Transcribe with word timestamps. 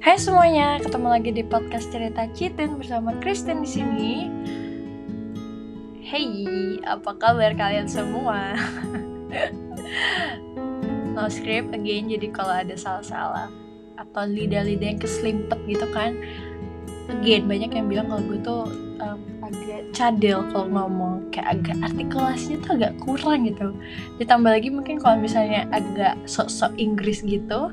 Hai 0.00 0.16
semuanya, 0.16 0.80
ketemu 0.80 1.12
lagi 1.12 1.28
di 1.28 1.44
podcast 1.44 1.92
cerita 1.92 2.24
Citin 2.32 2.80
bersama 2.80 3.12
Kristen 3.20 3.60
di 3.60 3.68
sini. 3.68 4.12
Hey, 6.00 6.80
apa 6.88 7.12
kabar 7.20 7.52
kalian 7.52 7.84
semua? 7.84 8.56
no 11.12 11.28
script 11.28 11.76
again, 11.76 12.08
jadi 12.08 12.32
kalau 12.32 12.64
ada 12.64 12.72
salah-salah 12.80 13.52
atau 14.00 14.24
lidah-lidah 14.24 14.96
yang 14.96 15.00
keselimpet 15.04 15.60
gitu 15.68 15.84
kan, 15.92 16.16
again 17.12 17.44
banyak 17.44 17.68
yang 17.68 17.84
bilang 17.84 18.08
kalau 18.08 18.24
gue 18.24 18.40
tuh 18.40 18.64
um, 19.04 19.20
agak 19.44 19.84
cadel 19.92 20.48
kalau 20.48 20.64
ngomong 20.80 21.28
kayak 21.28 21.60
agak 21.60 21.76
artikulasinya 21.84 22.56
tuh 22.64 22.72
agak 22.80 22.96
kurang 23.04 23.44
gitu 23.44 23.76
ditambah 24.16 24.48
lagi 24.48 24.72
mungkin 24.72 24.96
kalau 24.96 25.20
misalnya 25.20 25.68
agak 25.76 26.16
sok-sok 26.24 26.72
Inggris 26.80 27.20
gitu 27.20 27.68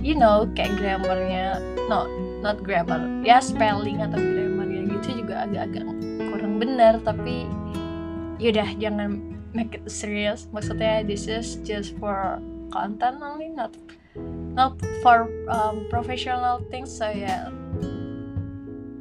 you 0.00 0.14
know 0.16 0.48
kayak 0.56 0.74
grammarnya 0.78 1.60
no 1.86 2.06
not 2.40 2.60
grammar 2.64 3.00
ya 3.22 3.38
spelling 3.38 4.00
atau 4.00 4.18
grammar 4.18 4.66
gitu 5.04 5.24
juga 5.24 5.44
agak-agak 5.44 5.86
kurang 6.32 6.54
benar 6.56 6.96
tapi 7.04 7.44
yaudah 8.38 8.68
jangan 8.78 9.34
make 9.54 9.78
it 9.78 9.86
serious. 9.86 10.50
Maksudnya 10.50 11.06
this 11.06 11.30
is 11.30 11.56
just 11.62 11.94
for 12.02 12.42
content 12.74 13.22
only 13.22 13.54
not 13.54 13.70
not 14.54 14.74
for 15.00 15.30
um, 15.46 15.86
professional 15.88 16.62
things 16.68 16.90
so 16.90 17.06
ya 17.06 17.14
yeah, 17.14 17.42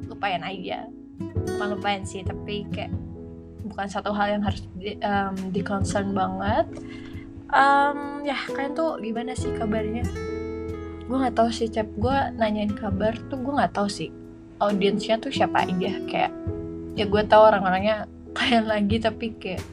lupain 0.05 0.45
aja. 0.45 0.87
Bukan 1.19 1.67
lupain 1.77 2.05
sih 2.05 2.21
tapi 2.21 2.69
kayak 2.69 2.93
bukan 3.65 3.87
satu 3.89 4.13
hal 4.13 4.37
yang 4.37 4.43
harus 4.45 4.61
di, 4.77 4.95
um, 5.01 5.35
di 5.49 5.61
concern 5.65 6.13
banget. 6.13 6.69
Um, 7.53 8.25
ya 8.25 8.37
kalian 8.49 8.73
tuh 8.73 8.97
gimana 8.97 9.37
sih 9.37 9.53
kabarnya 9.53 10.01
gue 11.03 11.17
nggak 11.19 11.35
tahu 11.35 11.49
sih 11.51 11.67
cep 11.67 11.87
gue 11.99 12.17
nanyain 12.39 12.71
kabar 12.71 13.15
tuh 13.27 13.39
gue 13.39 13.53
nggak 13.53 13.75
tahu 13.75 13.87
sih. 13.91 14.09
Audiensnya 14.63 15.19
tuh 15.19 15.33
siapa 15.33 15.67
aja? 15.67 15.99
Kayak 16.07 16.31
ya 16.95 17.05
gue 17.09 17.21
tahu 17.27 17.41
orang-orangnya 17.43 18.07
kalian 18.37 18.65
lagi 18.69 18.97
tapi 19.03 19.35
kayak 19.37 19.63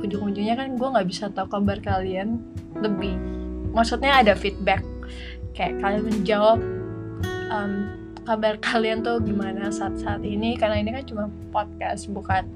ujung-ujungnya 0.00 0.54
kan 0.54 0.76
gue 0.78 0.88
nggak 0.88 1.08
bisa 1.08 1.32
tahu 1.34 1.50
kabar 1.50 1.82
kalian 1.82 2.38
lebih. 2.78 3.18
Maksudnya 3.74 4.22
ada 4.22 4.38
feedback. 4.38 4.86
Kayak 5.56 5.82
kalian 5.82 6.04
menjawab 6.06 6.58
um, 7.50 7.72
kabar 8.22 8.54
kalian 8.60 9.02
tuh 9.02 9.18
gimana 9.18 9.72
saat-saat 9.72 10.22
ini. 10.22 10.54
Karena 10.54 10.78
ini 10.78 10.94
kan 10.94 11.04
cuma 11.08 11.24
podcast 11.50 12.06
bukan 12.12 12.46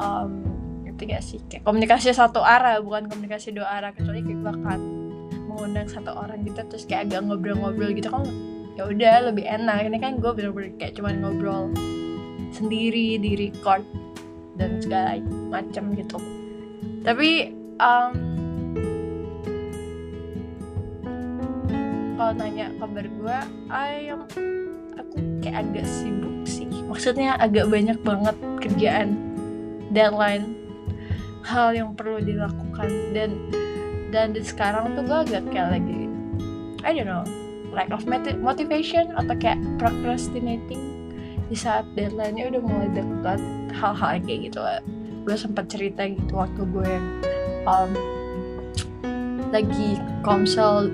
um, 0.00 0.42
itu 0.86 1.02
gak 1.04 1.22
sih. 1.22 1.38
Kayak 1.46 1.66
komunikasi 1.68 2.10
satu 2.14 2.40
arah 2.40 2.80
bukan 2.80 3.06
komunikasi 3.10 3.52
dua 3.52 3.68
arah. 3.68 3.90
Kecuali 3.92 4.22
kayak 4.24 4.38
gue 4.38 4.54
akan 5.58 5.74
mengundang 5.74 5.90
satu 5.90 6.14
orang 6.14 6.46
gitu 6.46 6.62
terus 6.70 6.86
kayak 6.86 7.10
agak 7.10 7.26
ngobrol-ngobrol 7.26 7.90
gitu 7.90 8.06
kan 8.14 8.22
ya 8.78 8.86
udah 8.86 9.14
lebih 9.34 9.42
enak. 9.42 9.90
Ini 9.90 9.98
kan 9.98 10.22
gue 10.22 10.30
bener-bener 10.30 10.70
kayak 10.78 10.94
cuma 10.94 11.10
ngobrol 11.10 11.74
sendiri 12.54 13.18
di 13.18 13.34
record 13.34 13.82
dan 14.54 14.78
segala 14.78 15.18
macam 15.50 15.98
gitu. 15.98 16.18
Tapi 17.02 17.50
um, 17.82 18.12
kalau 22.14 22.32
nanya 22.38 22.70
kabar 22.78 23.06
gue 23.10 23.38
ayam 23.74 24.22
aku 24.94 25.18
kayak 25.42 25.66
agak 25.66 25.86
sibuk 25.90 26.46
sih. 26.46 26.70
Maksudnya 26.86 27.34
agak 27.42 27.66
banyak 27.66 27.98
banget 28.06 28.38
kerjaan 28.62 29.18
deadline 29.90 30.54
hal 31.42 31.74
yang 31.74 31.98
perlu 31.98 32.22
dilakukan. 32.22 33.10
Dan 33.10 33.34
dan 34.08 34.32
di 34.32 34.40
sekarang 34.40 34.96
tuh 34.96 35.04
gue 35.04 35.18
agak 35.28 35.42
kayak 35.52 35.80
lagi 35.80 36.08
I 36.86 36.96
don't 36.96 37.08
know 37.08 37.26
lack 37.72 37.92
of 37.92 38.04
motivation 38.40 39.12
atau 39.14 39.34
kayak 39.36 39.60
procrastinating. 39.78 41.14
Di 41.48 41.56
saat 41.56 41.88
deadline-nya 41.96 42.52
udah 42.52 42.62
mulai 42.64 42.88
dekat 42.92 43.40
hal-hal 43.72 44.20
kayak 44.24 44.52
gitu 44.52 44.60
lah. 44.60 44.80
Gue 45.24 45.36
sempat 45.36 45.68
cerita 45.70 46.08
gitu 46.08 46.32
waktu 46.36 46.62
gue 46.68 46.92
um, 47.64 47.90
lagi 49.54 49.96
komsel 50.24 50.92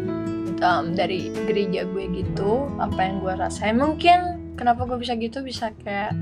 um, 0.62 0.94
dari 0.94 1.31
gereja 1.46 1.86
gue 1.88 2.04
gitu 2.22 2.70
apa 2.78 3.00
yang 3.00 3.19
gue 3.22 3.34
rasain. 3.34 3.78
Mungkin 3.78 4.54
kenapa 4.54 4.86
gue 4.86 4.98
bisa 4.98 5.19
gitu 5.19 5.42
bisa 5.42 5.75
kayak 5.82 6.14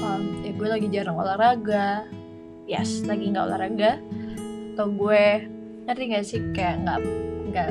um, 0.00 0.22
ya 0.44 0.52
gue 0.54 0.68
lagi 0.68 0.86
jarang 0.88 1.16
olahraga. 1.18 2.08
Yes 2.68 3.04
lagi 3.04 3.32
nggak 3.32 3.44
olahraga. 3.52 3.92
Atau 4.76 4.94
gue 4.94 5.57
ngerti 5.88 6.02
gak 6.12 6.24
sih? 6.28 6.40
Kayak 6.52 6.84
nggak 6.84 7.00
nggak 7.48 7.70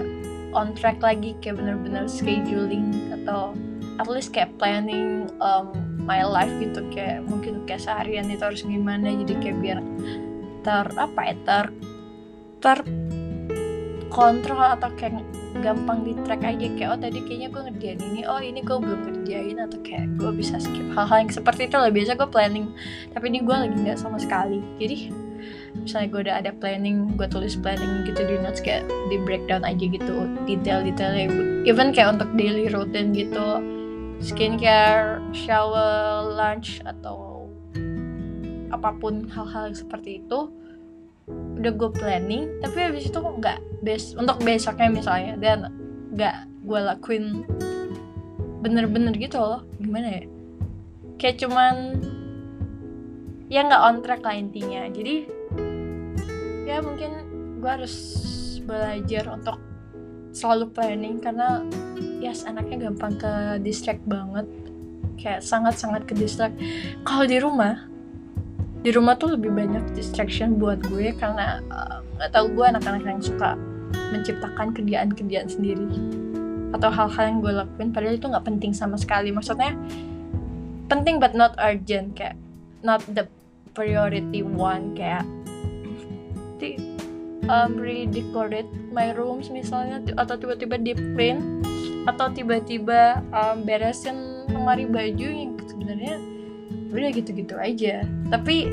on 0.58 0.74
track 0.74 0.98
lagi 1.06 1.38
kayak 1.38 1.62
bener-bener 1.62 2.10
scheduling 2.10 3.14
atau 3.14 3.54
at 4.02 4.10
least 4.10 4.34
kayak 4.34 4.50
planning 4.58 5.30
um, 5.38 5.70
my 6.02 6.26
life 6.26 6.52
gitu. 6.58 6.82
Kayak 6.90 7.22
mungkin 7.30 7.62
kayak 7.70 7.86
seharian 7.86 8.26
itu 8.34 8.42
harus 8.42 8.66
gimana. 8.66 9.14
Jadi 9.14 9.34
kayak 9.38 9.58
biar 9.62 9.80
ter 10.66 10.86
apa 10.98 11.22
ya 11.30 11.36
ter 11.46 11.66
ter 12.58 12.78
kontrol 14.10 14.66
atau 14.66 14.90
kayak 14.98 15.22
gampang 15.62 16.02
di 16.02 16.18
track 16.26 16.42
aja. 16.42 16.68
Kayak 16.74 16.90
oh 16.98 17.00
tadi 17.00 17.20
kayaknya 17.22 17.48
gue 17.54 17.62
ngerjain 17.70 18.00
ini 18.02 18.22
oh 18.26 18.42
ini 18.42 18.66
gue 18.66 18.78
belum 18.82 19.02
ngerjain 19.06 19.58
atau 19.62 19.78
kayak 19.86 20.18
gue 20.18 20.32
bisa 20.34 20.58
skip 20.58 20.90
hal-hal 20.98 21.22
yang 21.22 21.30
seperti 21.30 21.70
itu 21.70 21.78
lah. 21.78 21.94
Biasa 21.94 22.18
gue 22.18 22.30
planning 22.34 22.74
tapi 23.14 23.26
ini 23.30 23.46
gue 23.46 23.54
lagi 23.54 23.78
nggak 23.78 24.00
sama 24.02 24.18
sekali. 24.18 24.58
Jadi 24.82 25.27
misalnya 25.84 26.08
gue 26.10 26.22
udah 26.28 26.36
ada 26.42 26.52
planning 26.56 27.14
gue 27.16 27.28
tulis 27.30 27.54
planning 27.60 28.06
gitu 28.08 28.22
di 28.26 28.36
notes 28.42 28.62
kayak 28.64 28.88
di 29.10 29.18
breakdown 29.22 29.64
aja 29.64 29.86
gitu 29.86 30.26
detail-detailnya. 30.50 31.28
Even 31.68 31.94
kayak 31.94 32.18
untuk 32.18 32.30
daily 32.40 32.72
routine 32.72 33.14
gitu 33.14 33.62
skincare 34.18 35.22
shower 35.34 36.26
lunch 36.34 36.82
atau 36.82 37.46
apa 38.74 38.90
pun 38.98 39.30
hal-hal 39.32 39.72
seperti 39.72 40.26
itu 40.26 40.50
udah 41.60 41.72
gue 41.74 41.90
planning. 41.94 42.60
Tapi 42.64 42.78
habis 42.92 43.08
itu 43.10 43.20
nggak 43.20 43.60
bes 43.86 44.18
untuk 44.18 44.42
besoknya 44.42 44.90
misalnya 44.90 45.34
dan 45.38 45.72
nggak 46.14 46.36
gue 46.66 46.80
lakuin 46.82 47.46
bener-bener 48.66 49.14
gitu 49.16 49.38
loh. 49.38 49.62
Gimana 49.78 50.08
ya? 50.20 50.24
Kayak 51.18 51.46
cuman 51.46 51.76
ya 53.48 53.64
nggak 53.64 53.84
on 53.86 53.98
track 54.04 54.22
lah 54.26 54.36
intinya. 54.36 54.90
Jadi 54.92 55.37
ya 56.68 56.84
mungkin 56.84 57.12
gue 57.64 57.72
harus 57.72 57.96
belajar 58.68 59.32
untuk 59.32 59.56
selalu 60.36 60.68
planning 60.76 61.24
karena 61.24 61.64
ya 62.20 62.36
yes, 62.36 62.44
anaknya 62.44 62.92
gampang 62.92 63.16
ke 63.16 63.64
distract 63.64 64.04
banget. 64.04 64.44
Kayak 65.18 65.42
sangat-sangat 65.42 66.06
ke 66.06 66.14
distract. 66.14 66.54
Kalau 67.08 67.26
di 67.26 67.40
rumah 67.40 67.88
di 68.84 68.94
rumah 68.94 69.18
tuh 69.18 69.34
lebih 69.34 69.50
banyak 69.50 69.98
distraction 69.98 70.62
buat 70.62 70.78
gue 70.86 71.16
karena 71.18 71.64
nggak 72.20 72.30
uh, 72.30 72.34
tahu 72.36 72.54
gue 72.54 72.66
anak-anak 72.70 73.04
yang 73.08 73.24
suka 73.24 73.58
menciptakan 74.14 74.76
kerjaan-kerjaan 74.78 75.50
sendiri 75.50 75.88
atau 76.76 76.92
hal-hal 76.92 77.24
yang 77.32 77.40
gue 77.42 77.54
lakuin 77.64 77.90
padahal 77.90 78.16
itu 78.20 78.28
nggak 78.28 78.46
penting 78.46 78.72
sama 78.76 79.00
sekali. 79.00 79.34
Maksudnya 79.34 79.74
penting 80.92 81.18
but 81.18 81.34
not 81.34 81.58
urgent. 81.58 82.14
Kayak 82.14 82.38
not 82.86 83.02
the 83.10 83.26
priority 83.74 84.46
one. 84.46 84.94
Kayak 84.94 85.26
di 86.58 86.78
um, 87.48 87.78
redecorate 87.78 88.70
my 88.92 89.14
rooms 89.14 89.50
misalnya 89.54 90.02
atau 90.18 90.36
tiba-tiba 90.38 90.76
deep 90.82 91.00
clean 91.16 91.62
atau 92.08 92.32
tiba-tiba 92.32 93.22
um, 93.36 93.64
beresin 93.68 94.48
lemari 94.48 94.88
baju 94.88 95.28
yang 95.28 95.54
sebenarnya 95.68 96.18
udah 96.92 97.12
gitu-gitu 97.12 97.56
aja. 97.60 98.04
Tapi 98.32 98.72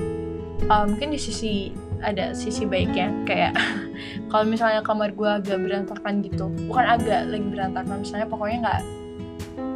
uh, 0.71 0.85
mungkin 0.87 1.13
di 1.13 1.21
sisi 1.21 1.75
ada 2.05 2.37
sisi 2.37 2.69
baiknya 2.69 3.11
kayak 3.25 3.57
kalau 4.31 4.45
misalnya 4.45 4.85
kamar 4.85 5.17
gue 5.17 5.31
agak 5.41 5.57
berantakan 5.57 6.21
gitu 6.21 6.53
bukan 6.69 6.85
agak 6.85 7.33
lagi 7.33 7.47
berantakan 7.49 8.05
misalnya 8.05 8.29
pokoknya 8.29 8.59
nggak 8.61 8.81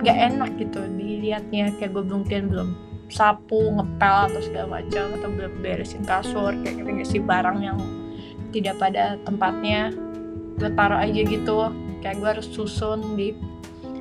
nggak 0.05 0.19
enak 0.32 0.50
gitu 0.60 0.81
dilihatnya 0.94 1.72
kayak 1.81 1.96
gue 1.96 2.05
belum 2.05 2.22
belum 2.28 2.69
sapu 3.08 3.72
ngepel 3.72 4.16
atau 4.28 4.40
segala 4.44 4.66
macam 4.81 5.08
atau 5.16 5.28
belum 5.32 5.52
beresin 5.64 6.05
kasur 6.05 6.52
kayak 6.60 6.84
gitu 6.84 7.16
sih 7.16 7.20
barang 7.25 7.58
yang 7.64 7.81
tidak 8.50 8.80
pada 8.80 9.16
tempatnya. 9.22 9.92
Gue 10.58 10.70
taruh 10.74 10.98
aja 10.98 11.20
gitu 11.22 11.70
kayak 12.02 12.16
gue 12.22 12.28
harus 12.38 12.48
susun 12.50 13.18
di 13.18 13.34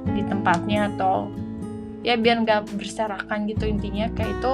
di 0.08 0.22
tempatnya 0.26 0.94
atau 0.94 1.28
ya 2.06 2.14
biar 2.16 2.46
nggak 2.46 2.78
berserakan 2.78 3.46
gitu 3.50 3.68
intinya. 3.68 4.10
Kayak 4.16 4.40
itu 4.40 4.54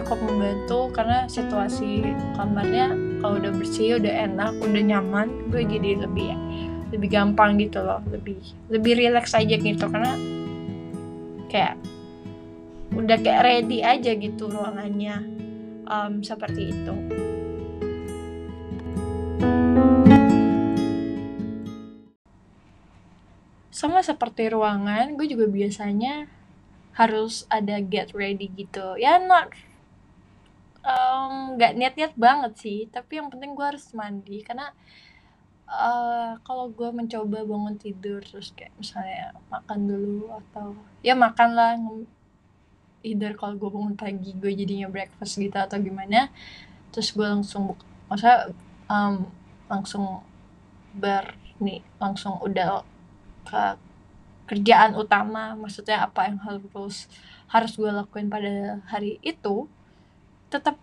cukup 0.00 0.18
membantu 0.24 0.88
karena 0.96 1.28
situasi 1.28 2.06
kamarnya 2.38 2.96
kalau 3.20 3.38
udah 3.38 3.52
bersih 3.52 4.00
udah 4.00 4.14
enak 4.32 4.52
udah 4.64 4.82
nyaman 4.82 5.28
gue 5.52 5.62
jadi 5.62 6.04
lebih 6.08 6.32
lebih 6.94 7.08
gampang 7.12 7.60
gitu 7.60 7.82
loh. 7.82 8.00
Lebih 8.08 8.38
lebih 8.72 8.92
relax 8.96 9.36
aja 9.36 9.56
gitu 9.58 9.84
karena 9.88 10.16
kayak 11.52 11.76
udah 12.92 13.16
kayak 13.20 13.42
ready 13.44 13.84
aja 13.84 14.12
gitu 14.16 14.48
ruangannya. 14.48 15.40
Um, 15.82 16.24
seperti 16.24 16.72
itu 16.72 16.94
sama 23.72 24.04
seperti 24.04 24.52
ruangan 24.52 25.16
gue 25.16 25.24
juga 25.24 25.48
biasanya 25.48 26.28
harus 26.92 27.48
ada 27.48 27.80
get 27.80 28.12
ready 28.12 28.52
gitu. 28.52 29.00
Ya 29.00 29.16
not 29.16 29.48
nggak 31.56 31.72
um, 31.72 31.78
niat-niat 31.78 32.14
banget 32.18 32.52
sih 32.58 32.80
tapi 32.92 33.16
yang 33.16 33.32
penting 33.32 33.56
gue 33.56 33.64
harus 33.64 33.88
mandi. 33.96 34.44
Karena 34.44 34.70
uh, 35.72 36.36
kalau 36.44 36.68
gue 36.68 36.92
mencoba 36.92 37.48
bangun 37.48 37.80
tidur 37.80 38.20
terus 38.20 38.52
kayak 38.52 38.76
misalnya 38.76 39.32
makan 39.48 39.80
dulu 39.88 40.36
atau 40.36 40.76
ya 41.00 41.16
makan 41.16 41.50
lah 41.56 41.72
either 43.02 43.34
kalau 43.34 43.58
gue 43.58 43.70
bangun 43.72 43.96
pagi 43.96 44.36
gue 44.36 44.52
jadinya 44.54 44.86
breakfast 44.92 45.40
gitu 45.40 45.56
atau 45.58 45.80
gimana 45.80 46.30
terus 46.94 47.10
gue 47.10 47.24
langsung 47.24 47.72
buka 47.72 47.84
masa 48.06 48.52
um, 48.86 49.26
langsung 49.66 50.20
ber 50.92 51.34
nih 51.56 51.80
langsung 51.96 52.36
udah 52.44 52.84
ke 53.52 53.64
kerjaan 54.48 54.96
utama 54.96 55.52
maksudnya 55.52 56.08
apa 56.08 56.28
yang 56.28 56.40
harus 56.40 57.08
harus 57.52 57.72
gue 57.76 57.92
lakuin 57.92 58.32
pada 58.32 58.80
hari 58.88 59.20
itu 59.20 59.68
tetap 60.48 60.80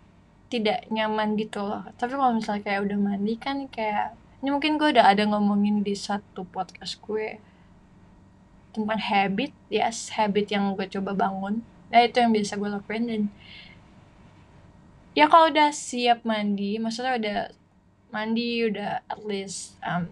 tidak 0.49 0.85
nyaman 0.89 1.37
gitu 1.37 1.61
loh. 1.61 1.85
Tapi 1.97 2.17
kalau 2.17 2.33
misalnya 2.33 2.65
kayak 2.65 2.89
udah 2.89 2.97
mandi 2.97 3.33
kan 3.37 3.69
kayak 3.69 4.17
ini 4.41 4.49
mungkin 4.53 4.77
gue 4.77 4.93
udah 4.97 5.05
ada 5.05 5.25
ngomongin 5.25 5.81
di 5.85 5.93
satu 5.93 6.45
podcast 6.45 6.97
gue 7.01 7.37
tentang 8.69 9.01
habit 9.01 9.49
yes 9.73 10.13
habit 10.13 10.49
yang 10.53 10.73
gue 10.77 10.85
coba 10.89 11.13
bangun. 11.13 11.61
Nah 11.89 11.99
itu 12.05 12.21
yang 12.21 12.33
biasa 12.33 12.57
gue 12.57 12.69
lakuin 12.69 13.03
dan 13.09 13.21
ya 15.17 15.25
kalau 15.25 15.49
udah 15.49 15.69
siap 15.73 16.21
mandi 16.25 16.77
maksudnya 16.77 17.17
udah 17.17 17.39
mandi 18.09 18.65
udah 18.65 19.05
at 19.05 19.21
least 19.25 19.77
um, 19.85 20.09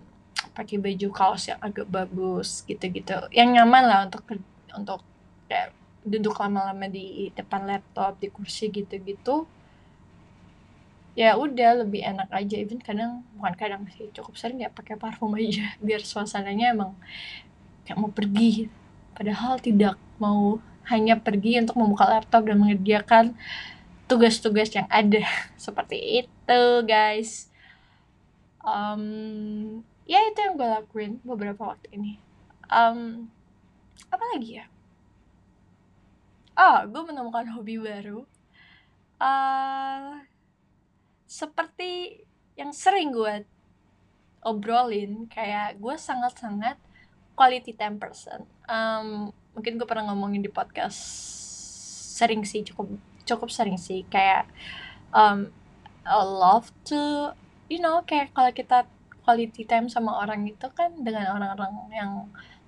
pakai 0.57 0.81
baju 0.81 1.07
kaos 1.13 1.53
yang 1.53 1.61
agak 1.61 1.85
bagus 1.85 2.65
gitu-gitu. 2.65 3.13
Yang 3.29 3.61
nyaman 3.61 3.83
lah 3.85 3.99
untuk 4.09 4.25
untuk 4.73 5.05
kayak 5.45 5.69
duduk 6.01 6.33
lama-lama 6.41 6.89
di 6.89 7.29
depan 7.37 7.69
laptop 7.69 8.17
di 8.17 8.33
kursi 8.33 8.73
gitu-gitu. 8.73 9.45
Ya 11.13 11.37
udah 11.37 11.85
lebih 11.85 12.01
enak 12.01 12.33
aja. 12.33 12.57
Even 12.57 12.81
kadang 12.81 13.21
bukan 13.37 13.53
kadang 13.53 13.85
sih 13.93 14.09
cukup 14.09 14.33
sering 14.33 14.65
ya 14.65 14.73
pakai 14.73 14.97
parfum 14.97 15.37
aja. 15.37 15.77
Biar 15.85 16.01
suasananya 16.01 16.73
emang 16.73 16.97
kayak 17.85 18.01
mau 18.01 18.09
pergi. 18.09 18.65
Padahal 19.13 19.61
tidak 19.61 19.93
mau 20.17 20.57
hanya 20.89 21.21
pergi 21.21 21.61
untuk 21.61 21.77
membuka 21.77 22.09
laptop 22.09 22.49
dan 22.49 22.57
mengerjakan 22.57 23.37
tugas-tugas 24.09 24.73
yang 24.73 24.89
ada. 24.89 25.21
Seperti 25.59 26.25
itu 26.25 26.61
guys. 26.81 27.53
Um, 28.67 29.85
ya 30.07 30.23
itu 30.23 30.39
yang 30.39 30.55
gue 30.55 30.65
lakuin 30.65 31.19
beberapa 31.21 31.75
waktu 31.75 31.91
ini. 31.93 32.17
Um, 32.71 33.27
apa 34.07 34.23
lagi 34.33 34.63
ya? 34.63 34.65
Oh 36.57 36.87
gue 36.87 37.01
menemukan 37.03 37.45
hobi 37.53 37.77
baru. 37.77 38.23
Uh, 39.19 40.23
seperti 41.27 42.23
yang 42.55 42.71
sering 42.71 43.11
gue 43.11 43.45
obrolin 44.41 45.27
kayak 45.27 45.75
gue 45.77 45.95
sangat-sangat 45.99 46.79
quality 47.35 47.75
time 47.75 47.99
person. 47.99 48.47
Um, 48.65 49.35
mungkin 49.53 49.75
gue 49.75 49.85
pernah 49.85 50.09
ngomongin 50.09 50.41
di 50.41 50.49
podcast 50.49 50.97
sering 52.17 52.47
sih 52.47 52.63
cukup 52.63 52.95
cukup 53.27 53.51
sering 53.51 53.75
sih. 53.75 54.07
Kayak 54.07 54.47
um, 55.11 55.51
I 56.07 56.23
love 56.23 56.71
to 56.87 57.35
you 57.67 57.83
know 57.83 58.01
kayak 58.07 58.31
kalau 58.31 58.55
kita 58.55 58.87
quality 59.27 59.67
time 59.67 59.91
sama 59.91 60.23
orang 60.23 60.47
itu 60.47 60.71
kan 60.71 60.95
dengan 61.03 61.35
orang-orang 61.35 61.73
yang 61.91 62.11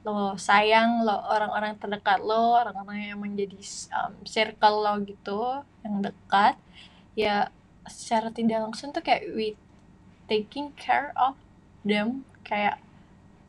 lo 0.04 0.36
sayang 0.36 1.08
lo 1.08 1.16
orang-orang 1.32 1.80
terdekat 1.80 2.20
lo 2.20 2.60
orang-orang 2.60 3.16
yang 3.16 3.20
menjadi 3.20 3.60
um, 3.96 4.12
circle 4.28 4.84
lo 4.84 5.00
gitu 5.08 5.64
yang 5.88 6.04
dekat 6.04 6.60
ya 7.16 7.48
secara 7.88 8.28
tidak 8.36 8.68
langsung 8.68 8.92
tuh 8.92 9.00
kayak 9.00 9.24
we 9.32 9.56
taking 10.28 10.76
care 10.76 11.16
of 11.16 11.40
them 11.88 12.28
kayak 12.44 12.80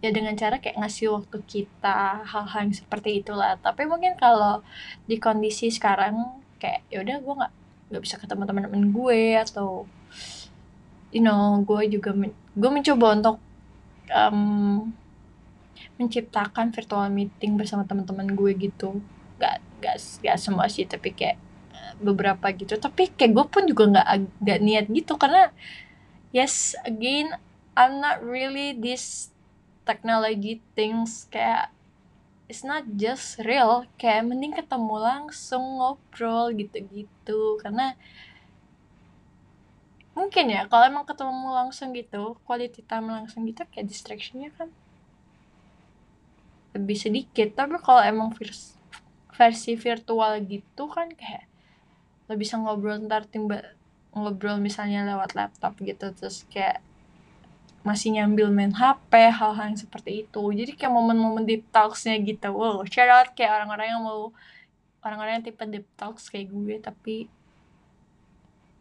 ya 0.01 0.11
dengan 0.11 0.33
cara 0.33 0.57
kayak 0.57 0.81
ngasih 0.81 1.13
waktu 1.13 1.39
kita 1.45 2.25
hal-hal 2.25 2.61
yang 2.65 2.73
seperti 2.73 3.21
itulah. 3.21 3.61
Tapi 3.61 3.85
mungkin 3.85 4.17
kalau 4.17 4.65
di 5.05 5.21
kondisi 5.21 5.69
sekarang 5.69 6.41
kayak 6.57 6.89
ya 6.89 7.05
udah 7.05 7.17
gue 7.21 7.35
nggak 7.37 7.53
nggak 7.93 8.03
bisa 8.03 8.17
ketemu 8.17 8.43
teman-teman 8.49 8.85
gue 8.97 9.23
atau 9.37 9.85
you 11.11 11.23
know 11.23 11.63
gue 11.67 11.99
juga 11.99 12.15
men 12.15 12.33
gue 12.55 12.71
mencoba 12.71 13.07
untuk 13.15 13.37
um, 14.11 14.91
menciptakan 15.97 16.73
virtual 16.73 17.09
meeting 17.13 17.61
bersama 17.61 17.85
teman-teman 17.85 18.33
gue 18.33 18.53
gitu. 18.57 19.01
Gak 19.37 19.61
gak 19.81 19.97
gak 20.25 20.37
semua 20.41 20.69
sih 20.69 20.85
tapi 20.85 21.13
kayak 21.13 21.37
eh, 21.73 21.93
beberapa 22.01 22.49
gitu. 22.53 22.77
Tapi 22.77 23.13
kayak 23.13 23.33
gue 23.37 23.45
pun 23.49 23.63
juga 23.69 23.85
nggak 23.89 24.07
gak 24.45 24.61
niat 24.61 24.87
gitu 24.89 25.17
karena 25.21 25.53
yes 26.33 26.73
again 26.85 27.35
I'm 27.79 28.03
not 28.03 28.21
really 28.21 28.77
this 28.77 29.33
technology 29.89 30.61
things. 30.77 31.31
Kayak 31.33 31.73
it's 32.51 32.67
not 32.67 32.85
just 32.99 33.41
real. 33.47 33.89
Kayak 33.97 34.29
mending 34.29 34.53
ketemu 34.57 34.97
langsung 35.01 35.81
ngobrol 35.81 36.53
gitu-gitu. 36.53 37.57
Karena 37.63 37.95
mungkin 40.21 40.53
ya 40.53 40.69
kalau 40.69 40.85
emang 40.85 41.09
ketemu 41.09 41.49
langsung 41.57 41.97
gitu 41.97 42.37
quality 42.45 42.85
time 42.85 43.09
langsung 43.09 43.49
gitu 43.49 43.65
kayak 43.73 43.89
distractionnya 43.89 44.53
kan 44.53 44.69
lebih 46.77 46.97
sedikit. 46.97 47.49
Tapi 47.59 47.77
kalau 47.83 48.03
emang 48.03 48.31
versi, 48.35 48.79
versi 49.35 49.73
virtual 49.75 50.39
gitu 50.47 50.87
kan 50.87 51.11
kayak 51.11 51.49
lo 52.31 52.39
bisa 52.39 52.55
ngobrol 52.63 53.03
ntar 53.11 53.27
timba 53.27 53.75
ngobrol 54.15 54.63
misalnya 54.63 55.03
lewat 55.03 55.35
laptop 55.35 55.75
gitu 55.83 56.15
terus 56.15 56.47
kayak 56.47 56.79
masih 57.83 58.15
nyambil 58.15 58.53
main 58.53 58.71
HP 58.71 59.33
hal-hal 59.33 59.73
yang 59.73 59.81
seperti 59.81 60.29
itu. 60.29 60.43
Jadi 60.53 60.77
kayak 60.77 60.93
momen-momen 60.93 61.49
deep 61.49 61.65
talksnya 61.73 62.21
gitu. 62.23 62.53
Wow 62.53 62.87
shout 62.87 63.11
out 63.11 63.33
kayak 63.35 63.57
orang-orang 63.65 63.97
yang 63.97 64.03
mau 64.05 64.31
orang-orang 65.01 65.41
yang 65.41 65.45
tipe 65.49 65.65
deep 65.67 65.87
talks 65.97 66.29
kayak 66.29 66.53
gue 66.53 66.77
tapi 66.79 67.15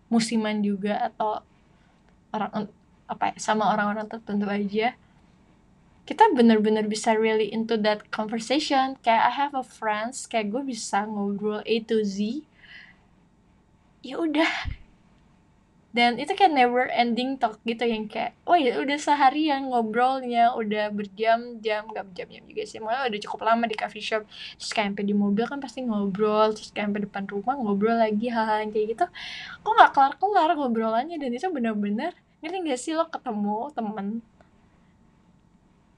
musiman 0.09 0.59
juga 0.65 1.09
atau 1.13 1.45
orang 2.33 2.69
apa 3.09 3.33
ya 3.33 3.35
sama 3.41 3.69
orang-orang 3.73 4.05
tertentu 4.05 4.45
aja 4.45 4.93
kita 6.09 6.25
bener-bener 6.33 6.89
bisa 6.89 7.13
really 7.13 7.53
into 7.53 7.77
that 7.77 8.09
conversation. 8.09 8.97
Kayak 9.05 9.29
I 9.29 9.33
have 9.45 9.53
a 9.53 9.61
friends 9.61 10.25
kayak 10.25 10.49
gue 10.49 10.73
bisa 10.73 11.05
ngobrol 11.05 11.61
A 11.61 11.75
to 11.85 12.01
Z. 12.01 12.41
Ya 14.01 14.17
udah 14.17 14.49
dan 15.89 16.21
itu 16.21 16.37
kayak 16.37 16.53
never 16.53 16.85
ending 16.93 17.41
talk 17.41 17.57
gitu 17.65 17.81
yang 17.81 18.05
kayak 18.05 18.37
oh 18.45 18.53
ya 18.53 18.77
udah 18.77 18.93
seharian 19.01 19.73
ngobrolnya 19.73 20.53
udah 20.53 20.93
berjam-jam. 20.93 21.89
Gak 21.89 22.05
berjam-jam 22.13 22.45
juga 22.45 22.63
sih 22.69 22.77
malah 22.77 23.09
udah 23.09 23.19
cukup 23.25 23.41
lama 23.41 23.65
di 23.65 23.73
coffee 23.73 24.05
shop. 24.05 24.23
Terus 24.61 24.69
kayak 24.69 25.01
di 25.01 25.17
mobil 25.17 25.49
kan 25.49 25.57
pasti 25.57 25.81
ngobrol 25.81 26.53
terus 26.53 26.69
kayak 26.69 26.93
depan 26.93 27.25
rumah 27.25 27.57
ngobrol 27.57 27.97
lagi 27.97 28.29
hal-hal 28.29 28.61
yang 28.61 28.69
kayak 28.69 28.87
gitu. 28.93 29.05
Kok 29.65 29.71
nggak 29.73 29.91
kelar-kelar 29.97 30.49
ngobrolannya? 30.53 31.17
Dan 31.17 31.33
itu 31.33 31.49
bener-bener 31.49 32.13
ngerti 32.39 32.57
gak 32.69 32.79
sih 32.79 32.93
lo 32.95 33.09
ketemu 33.11 33.67
temen 33.75 34.07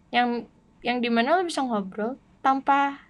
yang 0.09 0.49
yang 0.81 0.97
di 0.97 1.09
mana 1.13 1.37
lo 1.37 1.45
bisa 1.45 1.61
ngobrol 1.61 2.17
tanpa 2.41 3.05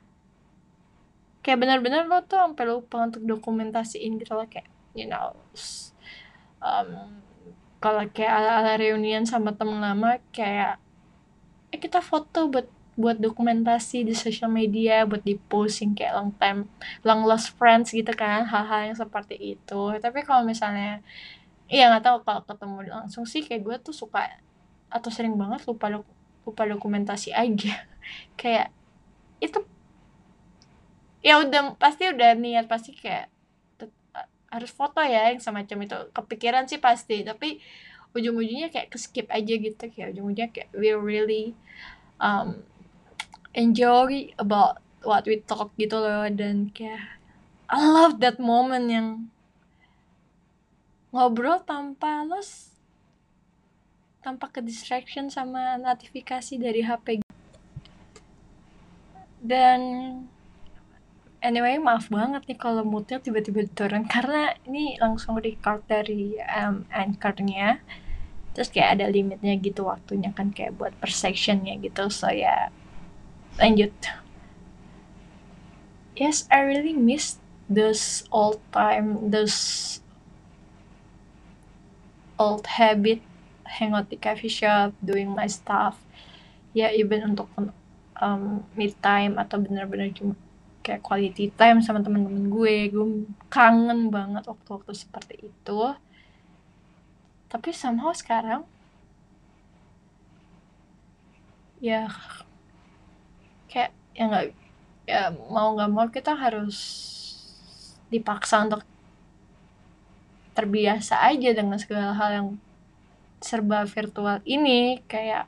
kayak 1.39 1.63
benar-benar 1.63 2.05
lo 2.11 2.19
tuh 2.27 2.37
sampai 2.37 2.65
lupa 2.67 3.07
untuk 3.07 3.23
dokumentasiin 3.23 4.19
gitu 4.19 4.35
loh 4.35 4.45
kayak 4.45 4.67
you 4.91 5.07
know 5.07 5.31
um, 6.61 7.21
kalau 7.81 8.05
kayak 8.13 8.33
ala-ala 8.45 8.77
reunian 8.77 9.25
sama 9.25 9.51
temen 9.57 9.81
lama 9.81 10.21
kayak 10.29 10.77
eh 11.73 11.79
kita 11.81 11.99
foto 11.99 12.47
buat 12.47 12.69
buat 12.99 13.17
dokumentasi 13.17 14.05
di 14.05 14.13
sosial 14.13 14.51
media 14.51 15.07
buat 15.09 15.23
di 15.25 15.39
posting 15.39 15.97
kayak 15.97 16.13
long 16.13 16.31
time 16.37 16.69
long 17.01 17.25
lost 17.25 17.55
friends 17.57 17.89
gitu 17.89 18.11
kan 18.13 18.45
hal-hal 18.45 18.93
yang 18.93 18.97
seperti 18.97 19.57
itu. 19.57 19.81
Tapi 19.97 20.21
kalau 20.21 20.45
misalnya 20.45 21.01
iya 21.71 21.89
nggak 21.89 22.03
tahu 22.05 22.17
kalau 22.27 22.41
ketemu 22.45 22.77
langsung 22.91 23.23
sih 23.25 23.41
kayak 23.41 23.61
gue 23.65 23.75
tuh 23.91 23.95
suka 23.95 24.29
atau 24.91 25.09
sering 25.09 25.33
banget 25.39 25.63
lupa 25.65 26.03
lupa 26.45 26.63
dokumentasi 26.67 27.31
aja. 27.33 27.87
Kayak 28.39 28.75
itu 29.39 29.63
ya 31.21 31.41
udah 31.41 31.77
pasti 31.77 32.09
udah 32.09 32.33
niat 32.33 32.65
pasti 32.65 32.91
kayak 32.97 33.29
harus 34.51 34.69
foto 34.69 34.99
ya 34.99 35.31
yang 35.31 35.39
semacam 35.39 35.87
itu. 35.87 35.97
Kepikiran 36.11 36.67
sih 36.67 36.77
pasti 36.77 37.23
tapi 37.23 37.63
ujung-ujungnya 38.11 38.67
kayak 38.69 38.91
ke 38.91 38.97
skip 38.99 39.27
aja 39.31 39.53
gitu. 39.55 39.83
Kayak 39.87 40.13
ujung-ujungnya 40.13 40.51
kayak 40.51 40.69
we 40.75 40.91
really 40.91 41.55
um, 42.19 42.61
enjoy 43.55 44.29
about 44.35 44.83
what 45.07 45.23
we 45.23 45.39
talk 45.39 45.71
gitu 45.79 45.95
loh. 45.97 46.27
Dan 46.27 46.69
kayak 46.75 47.17
I 47.71 47.79
love 47.87 48.19
that 48.19 48.35
moment 48.37 48.91
yang 48.91 49.07
ngobrol 51.15 51.63
tanpa 51.63 52.27
los 52.27 52.71
tanpa 54.21 54.47
ke 54.53 54.61
distraction 54.61 55.33
sama 55.33 55.81
notifikasi 55.81 56.55
dari 56.61 56.85
HP 56.85 57.25
dan 59.41 59.81
anyway 61.41 61.81
maaf 61.81 62.07
banget 62.13 62.45
nih 62.45 62.57
kalau 62.61 62.85
moodnya 62.85 63.17
tiba-tiba 63.17 63.65
turun 63.73 64.05
karena 64.05 64.53
ini 64.69 64.95
langsung 65.01 65.41
record 65.41 65.81
dari 65.89 66.37
um, 66.45 66.85
anchornya. 66.93 67.81
Terus 68.53 68.69
kayak 68.69 68.99
ada 68.99 69.05
limitnya 69.09 69.55
gitu 69.57 69.87
waktunya 69.87 70.29
kan 70.35 70.53
kayak 70.53 70.75
buat 70.77 70.93
per 71.01 71.09
sectionnya 71.09 71.75
gitu 71.81 72.07
so 72.13 72.29
ya 72.29 72.69
lanjut. 73.57 73.91
Yes 76.15 76.45
I 76.53 76.61
really 76.67 76.93
miss 76.93 77.41
those 77.71 78.27
old 78.29 78.59
time 78.75 79.31
those 79.31 79.99
old 82.35 82.67
habit 82.75 83.23
hangout 83.65 84.11
di 84.11 84.19
coffee 84.19 84.51
shop 84.51 84.91
doing 84.99 85.31
my 85.31 85.47
stuff. 85.47 86.03
Ya 86.75 86.91
even 86.91 87.35
untuk 87.35 87.47
um, 88.19 88.67
mid 88.75 88.93
time 88.99 89.39
atau 89.39 89.63
bener-bener 89.63 90.11
cuma 90.11 90.35
kayak 90.81 91.05
quality 91.05 91.53
time 91.53 91.79
sama 91.85 92.01
teman-teman 92.01 92.49
gue. 92.49 92.75
Gue 92.89 93.07
kangen 93.47 94.09
banget 94.09 94.43
waktu-waktu 94.49 94.91
seperti 94.97 95.47
itu. 95.49 95.81
Tapi 97.47 97.69
somehow 97.71 98.11
sekarang 98.11 98.65
ya 101.81 102.05
kayak 103.65 103.89
ya 104.13 104.23
nggak 104.29 104.45
ya 105.09 105.21
mau 105.49 105.73
nggak 105.73 105.89
mau 105.89 106.05
kita 106.13 106.37
harus 106.37 106.77
dipaksa 108.13 108.67
untuk 108.67 108.85
terbiasa 110.51 111.25
aja 111.25 111.49
dengan 111.55 111.79
segala 111.79 112.11
hal 112.13 112.29
yang 112.31 112.47
serba 113.39 113.87
virtual 113.87 114.43
ini. 114.45 115.01
Kayak 115.07 115.47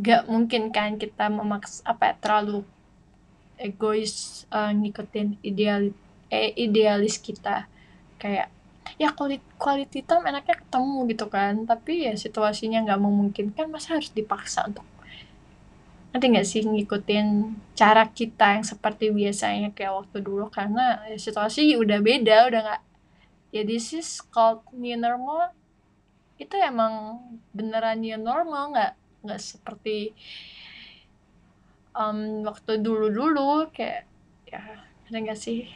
gak 0.00 0.26
mungkin 0.26 0.72
kan 0.74 0.98
kita 0.98 1.28
memaks 1.30 1.84
apa 1.86 2.10
ya, 2.10 2.14
terlalu 2.18 2.66
egois 3.62 4.44
uh, 4.50 4.74
ngikutin 4.74 5.38
ideal 5.46 5.94
eh, 6.28 6.50
idealis 6.58 7.22
kita. 7.22 7.70
Kayak 8.18 8.50
ya 8.98 9.08
quality, 9.14 9.42
quality 9.56 10.00
time 10.02 10.26
enaknya 10.26 10.58
ketemu 10.58 10.98
gitu 11.14 11.26
kan. 11.30 11.54
Tapi 11.64 12.10
ya 12.10 12.12
situasinya 12.18 12.82
nggak 12.82 13.00
memungkinkan 13.00 13.66
masa 13.70 13.96
harus 13.98 14.10
dipaksa 14.10 14.66
untuk 14.66 14.86
nanti 16.12 16.28
nggak 16.28 16.44
sih 16.44 16.60
ngikutin 16.68 17.56
cara 17.72 18.04
kita 18.12 18.60
yang 18.60 18.64
seperti 18.68 19.08
biasanya 19.08 19.72
kayak 19.72 19.96
waktu 20.04 20.18
dulu? 20.20 20.52
Karena 20.52 21.00
ya, 21.08 21.16
situasi 21.16 21.72
udah 21.80 21.98
beda 22.04 22.52
udah 22.52 22.60
nggak 22.68 22.82
ya 23.52 23.62
this 23.64 23.96
is 23.96 24.20
called 24.28 24.60
new 24.76 24.96
normal. 24.98 25.56
Itu 26.36 26.58
emang 26.60 27.22
beneran 27.56 28.04
new 28.04 28.18
normal 28.20 28.76
nggak 28.76 28.92
nggak 29.24 29.40
seperti 29.40 30.12
um, 31.96 32.44
waktu 32.44 32.80
dulu-dulu 32.80 33.68
kayak 33.72 34.08
ya 34.48 34.60
ada 35.08 35.16
nggak 35.16 35.38
sih? 35.38 35.68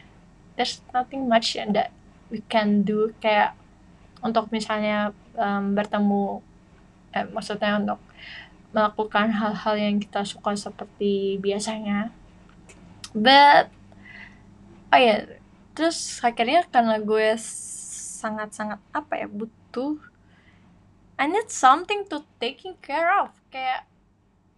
There's 0.56 0.80
nothing 0.92 1.28
much 1.28 1.56
that 1.56 1.92
we 2.32 2.40
can 2.48 2.84
do. 2.84 3.12
Kayak 3.20 3.56
untuk 4.24 4.48
misalnya 4.48 5.12
um, 5.36 5.76
bertemu 5.76 6.40
eh, 7.12 7.26
maksudnya 7.28 7.80
untuk 7.80 8.00
melakukan 8.72 9.32
hal-hal 9.32 9.74
yang 9.76 9.96
kita 10.00 10.24
suka 10.24 10.56
seperti 10.56 11.40
biasanya. 11.40 12.12
But 13.16 13.72
oh 14.92 15.00
ya 15.00 15.24
terus 15.76 16.20
akhirnya 16.24 16.64
karena 16.68 17.00
gue 17.00 17.36
sangat-sangat 18.20 18.80
apa 18.96 19.12
ya 19.20 19.28
butuh 19.28 20.00
I 21.16 21.24
need 21.28 21.48
something 21.48 22.04
to 22.12 22.24
taking 22.36 22.76
care 22.84 23.08
of. 23.08 23.32
Kayak 23.48 23.88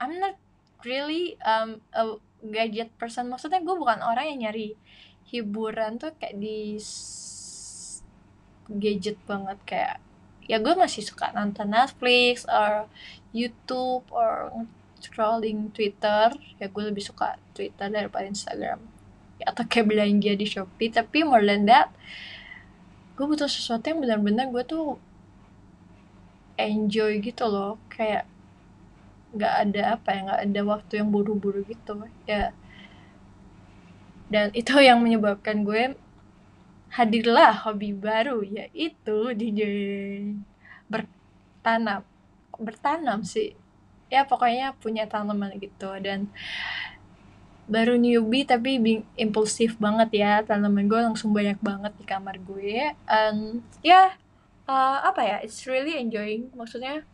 I'm 0.02 0.18
not 0.18 0.34
really 0.82 1.38
um, 1.42 1.82
a 1.94 2.18
gadget 2.44 2.94
person. 2.98 3.30
Maksudnya 3.30 3.62
gue 3.62 3.74
bukan 3.74 4.02
orang 4.02 4.30
yang 4.34 4.50
nyari 4.50 4.78
hiburan 5.28 5.98
tuh 5.98 6.14
kayak 6.16 6.38
di 6.38 6.78
gadget 8.70 9.18
banget. 9.26 9.58
Kayak 9.66 9.96
ya 10.48 10.56
gue 10.62 10.74
masih 10.76 11.04
suka 11.04 11.34
nonton 11.36 11.68
Netflix 11.68 12.48
or 12.48 12.88
YouTube 13.34 14.06
or 14.14 14.52
scrolling 15.02 15.70
Twitter. 15.74 16.32
Ya 16.62 16.66
gue 16.70 16.82
lebih 16.84 17.04
suka 17.04 17.36
Twitter 17.52 17.88
daripada 17.90 18.26
Instagram. 18.28 18.80
Ya, 19.38 19.54
atau 19.54 19.62
kayak 19.66 19.86
belanja 19.86 20.32
di 20.34 20.46
Shopee. 20.46 20.90
Tapi 20.90 21.22
more 21.22 21.44
than 21.44 21.66
that 21.66 21.90
gue 23.18 23.26
butuh 23.26 23.50
sesuatu 23.50 23.90
yang 23.90 23.98
benar-benar 23.98 24.46
gue 24.54 24.62
tuh 24.62 24.94
enjoy 26.54 27.18
gitu 27.18 27.50
loh. 27.50 27.74
Kayak 27.90 28.30
nggak 29.32 29.54
ada 29.68 29.82
apa 30.00 30.08
ya 30.14 30.20
nggak 30.24 30.42
ada 30.48 30.60
waktu 30.64 30.92
yang 31.00 31.08
buru-buru 31.12 31.60
gitu 31.68 32.08
ya. 32.24 32.52
Dan 34.28 34.52
itu 34.52 34.76
yang 34.88 35.00
menyebabkan 35.00 35.64
gue 35.64 35.96
hadirlah 36.88 37.52
hobi 37.68 37.92
baru 37.92 38.40
yaitu 38.40 39.36
DJ 39.36 39.60
bertanam 40.88 42.04
bertanam 42.56 43.20
sih. 43.24 43.52
Ya 44.08 44.24
pokoknya 44.24 44.72
punya 44.80 45.04
tanaman 45.04 45.52
gitu. 45.60 45.92
Dan 46.00 46.32
baru 47.68 48.00
newbie 48.00 48.48
tapi 48.48 48.80
impulsif 49.20 49.76
banget 49.76 50.24
ya 50.24 50.40
tanaman 50.40 50.88
gue 50.88 50.96
langsung 50.96 51.36
banyak 51.36 51.60
banget 51.60 51.92
di 52.00 52.04
kamar 52.08 52.40
gue. 52.40 52.96
And 53.04 53.60
ya 53.84 53.92
yeah, 53.92 54.08
uh, 54.64 55.04
apa 55.04 55.20
ya 55.20 55.36
it's 55.44 55.68
really 55.68 56.00
enjoying. 56.00 56.48
Maksudnya 56.56 57.04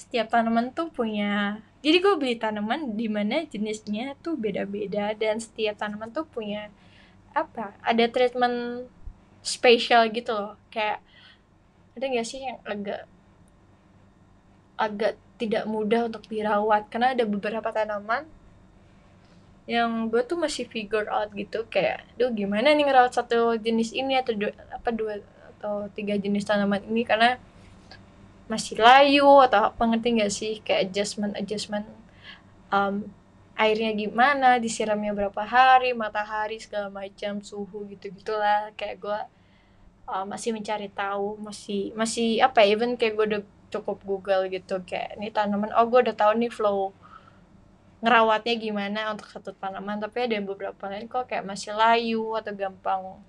setiap 0.00 0.32
tanaman 0.32 0.72
tuh 0.72 0.88
punya 0.88 1.60
jadi 1.84 1.96
gue 2.00 2.14
beli 2.16 2.36
tanaman 2.40 2.96
di 2.96 3.08
mana 3.12 3.44
jenisnya 3.44 4.16
tuh 4.24 4.36
beda-beda 4.40 5.12
dan 5.16 5.36
setiap 5.40 5.76
tanaman 5.76 6.08
tuh 6.08 6.24
punya 6.24 6.72
apa 7.36 7.76
ada 7.84 8.04
treatment 8.08 8.88
spesial 9.40 10.08
gitu 10.12 10.32
loh. 10.32 10.54
Kayak 10.68 11.00
ada 11.96 12.04
gak 12.04 12.26
sih 12.28 12.40
yang 12.44 12.60
agak 12.64 13.08
agak 14.76 15.12
tidak 15.40 15.64
mudah 15.64 16.08
untuk 16.08 16.24
dirawat? 16.28 16.88
Karena 16.92 17.16
ada 17.16 17.24
beberapa 17.24 17.68
tanaman 17.72 18.28
yang 19.68 20.12
gue 20.12 20.20
tuh 20.26 20.36
masih 20.36 20.66
figure 20.66 21.06
out 21.08 21.30
gitu 21.30 21.62
kayak 21.70 22.02
duh 22.18 22.32
gimana 22.34 22.74
nih 22.74 22.82
ngerawat 22.90 23.14
satu 23.14 23.54
jenis 23.54 23.94
ini 23.94 24.18
atau 24.18 24.34
dua, 24.34 24.50
apa 24.74 24.90
dua 24.90 25.22
atau 25.56 25.86
tiga 25.96 26.18
jenis 26.20 26.44
tanaman 26.44 26.84
ini? 26.88 27.08
Karena 27.08 27.40
masih 28.50 28.76
layu 28.82 29.38
atau 29.46 29.70
apa 29.70 29.82
ngerti 29.86 30.08
gak 30.18 30.32
sih? 30.34 30.52
Kayak 30.66 30.90
adjustment 30.90 31.34
adjustment 31.38 31.86
um, 32.74 33.06
airnya 33.54 33.92
gimana 33.94 34.58
disiramnya 34.58 35.12
berapa 35.12 35.42
hari 35.44 35.94
matahari 35.94 36.58
segala 36.58 36.88
macam 36.88 37.44
suhu 37.44 37.86
gitu 37.92 38.08
gitulah 38.10 38.72
kayak 38.74 38.96
gue 39.04 39.20
uh, 40.08 40.24
masih 40.24 40.56
mencari 40.56 40.88
tahu 40.88 41.36
masih 41.38 41.92
masih 41.92 42.40
apa 42.40 42.64
ya, 42.64 42.74
even 42.74 42.96
kayak 42.96 43.14
gue 43.20 43.26
udah 43.36 43.42
cukup 43.70 44.00
Google 44.02 44.48
gitu 44.48 44.80
kayak 44.82 45.20
ini 45.20 45.28
tanaman 45.28 45.70
oh 45.76 45.86
gue 45.86 46.00
udah 46.08 46.16
tahu 46.16 46.32
nih 46.40 46.50
flow 46.50 46.96
ngerawatnya 48.00 48.54
gimana 48.56 49.00
untuk 49.12 49.28
satu 49.28 49.52
tanaman 49.52 50.00
tapi 50.00 50.24
ada 50.24 50.32
yang 50.32 50.48
beberapa 50.48 50.88
lain 50.88 51.04
kok 51.04 51.28
kayak 51.28 51.44
masih 51.44 51.76
layu 51.76 52.32
atau 52.32 52.52
gampang. 52.56 53.20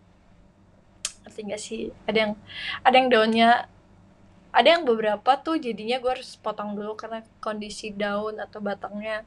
Ngerti 1.28 1.42
gak 1.44 1.62
sih? 1.62 1.82
Ada 2.08 2.18
yang 2.18 2.34
ada 2.82 2.96
yang 2.96 3.08
daunnya 3.12 3.50
ada 4.52 4.68
yang 4.68 4.84
beberapa 4.84 5.40
tuh 5.40 5.56
jadinya 5.56 5.98
gue 6.04 6.12
harus 6.12 6.36
potong 6.36 6.76
dulu 6.76 7.00
karena 7.00 7.24
kondisi 7.40 7.96
daun 7.96 8.36
atau 8.36 8.60
batangnya 8.60 9.24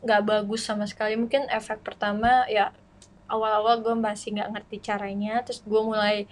nggak 0.00 0.22
bagus 0.24 0.64
sama 0.64 0.88
sekali. 0.88 1.16
Mungkin 1.16 1.48
efek 1.52 1.84
pertama 1.84 2.48
ya 2.48 2.72
awal-awal 3.28 3.84
gue 3.84 3.94
masih 3.96 4.32
nggak 4.36 4.50
ngerti 4.56 4.76
caranya 4.80 5.44
terus 5.44 5.60
gue 5.64 5.82
mulai 5.84 6.24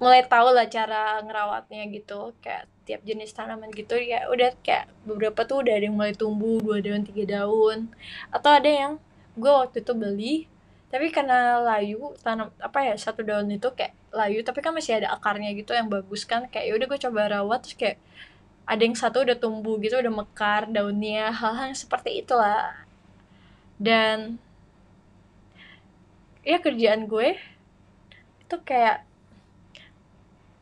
mulai 0.00 0.20
tahu 0.24 0.52
lah 0.56 0.68
cara 0.72 1.20
ngerawatnya 1.20 1.84
gitu. 1.92 2.32
Kayak 2.40 2.64
tiap 2.88 3.00
jenis 3.04 3.32
tanaman 3.36 3.68
gitu 3.72 3.96
ya 3.96 4.28
udah 4.28 4.56
kayak 4.60 4.88
beberapa 5.04 5.44
tuh 5.48 5.64
udah 5.64 5.72
ada 5.72 5.84
yang 5.88 5.96
mulai 5.96 6.16
tumbuh 6.16 6.60
dua 6.64 6.80
daun 6.80 7.04
tiga 7.04 7.44
daun. 7.44 7.92
Atau 8.32 8.56
ada 8.56 8.68
yang 8.72 8.92
gue 9.36 9.52
waktu 9.52 9.84
itu 9.84 9.92
beli 9.92 10.34
tapi 10.94 11.10
karena 11.10 11.58
layu 11.58 12.14
tanam 12.22 12.54
apa 12.62 12.78
ya 12.86 12.94
satu 12.94 13.26
daun 13.26 13.50
itu 13.50 13.66
kayak 13.74 13.98
layu 14.14 14.46
tapi 14.46 14.62
kan 14.62 14.70
masih 14.70 15.02
ada 15.02 15.10
akarnya 15.10 15.50
gitu 15.58 15.74
yang 15.74 15.90
bagus 15.90 16.22
kan. 16.22 16.46
Kayak 16.46 16.70
ya 16.70 16.72
udah 16.78 16.86
gue 16.86 17.00
coba 17.02 17.20
rawat 17.34 17.58
terus 17.66 17.74
kayak 17.74 17.98
ada 18.62 18.82
yang 18.86 18.94
satu 18.94 19.26
udah 19.26 19.34
tumbuh 19.34 19.74
gitu 19.82 19.98
udah 19.98 20.14
mekar 20.14 20.70
daunnya 20.70 21.34
hal-hal 21.34 21.74
seperti 21.74 22.22
itulah. 22.22 22.78
Dan 23.74 24.38
ya 26.46 26.62
kerjaan 26.62 27.10
gue 27.10 27.42
itu 28.46 28.56
kayak 28.62 29.02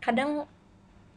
kadang 0.00 0.48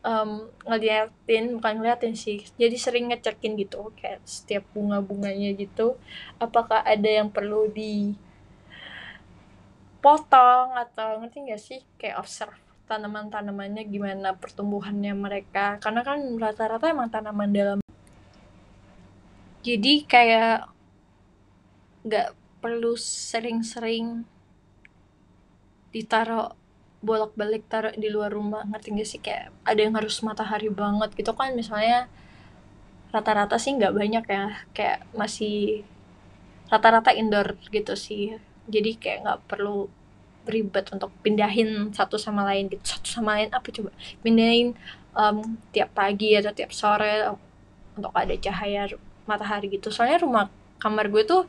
um, 0.03 0.51
ngeliatin 0.67 1.55
bukan 1.55 1.73
ngeliatin 1.79 2.19
sih 2.19 2.43
jadi 2.59 2.75
sering 2.75 3.13
ngecekin 3.13 3.55
gitu 3.55 3.95
kayak 3.95 4.19
setiap 4.27 4.67
bunga-bunganya 4.75 5.55
gitu 5.55 5.95
apakah 6.41 6.83
ada 6.83 7.07
yang 7.07 7.29
perlu 7.29 7.69
di 7.69 8.17
potong 10.05 10.77
atau 10.77 11.17
ngerti 11.17 11.49
gak 11.49 11.61
sih? 11.61 11.81
Kayak 11.97 12.21
observe 12.21 12.53
tanaman-tanamannya 12.85 13.89
gimana 13.89 14.37
pertumbuhannya 14.37 15.17
mereka. 15.17 15.81
Karena 15.81 16.05
kan 16.05 16.21
rata-rata 16.37 16.85
emang 16.93 17.09
tanaman 17.09 17.49
dalam. 17.49 17.79
Jadi 19.65 20.05
kayak 20.05 20.69
nggak 22.05 22.37
perlu 22.61 22.93
sering-sering 23.01 24.29
ditaruh 25.89 26.53
bolak-balik 27.01 27.65
taruh 27.65 27.97
di 27.97 28.13
luar 28.13 28.29
rumah. 28.29 28.61
Ngerti 28.69 28.93
gak 28.93 29.09
sih? 29.09 29.19
Kayak 29.25 29.49
ada 29.65 29.81
yang 29.81 29.97
harus 29.97 30.21
matahari 30.21 30.69
banget 30.69 31.17
gitu 31.17 31.33
kan. 31.33 31.57
Misalnya 31.57 32.05
rata-rata 33.09 33.57
sih 33.57 33.73
nggak 33.73 33.93
banyak 33.97 34.25
ya. 34.29 34.45
Kayak 34.77 35.01
masih 35.17 35.81
rata-rata 36.69 37.09
indoor 37.09 37.57
gitu 37.73 37.97
sih 37.97 38.37
jadi 38.65 38.91
kayak 38.97 39.19
nggak 39.25 39.39
perlu 39.49 39.87
ribet 40.45 40.85
untuk 40.93 41.09
pindahin 41.25 41.89
satu 41.91 42.15
sama 42.21 42.45
lain 42.45 42.69
gitu. 42.69 42.83
Satu 42.85 43.07
sama 43.09 43.37
lain 43.41 43.49
apa 43.49 43.65
coba? 43.73 43.91
Pindahin 44.21 44.77
um, 45.17 45.57
tiap 45.73 45.93
pagi 45.97 46.37
atau 46.37 46.53
tiap 46.53 46.71
sore 46.71 47.33
untuk 47.97 48.13
ada 48.13 48.33
cahaya 48.37 48.89
matahari 49.25 49.73
gitu. 49.73 49.89
Soalnya 49.89 50.21
rumah 50.21 50.45
kamar 50.77 51.09
gue 51.09 51.23
tuh 51.25 51.43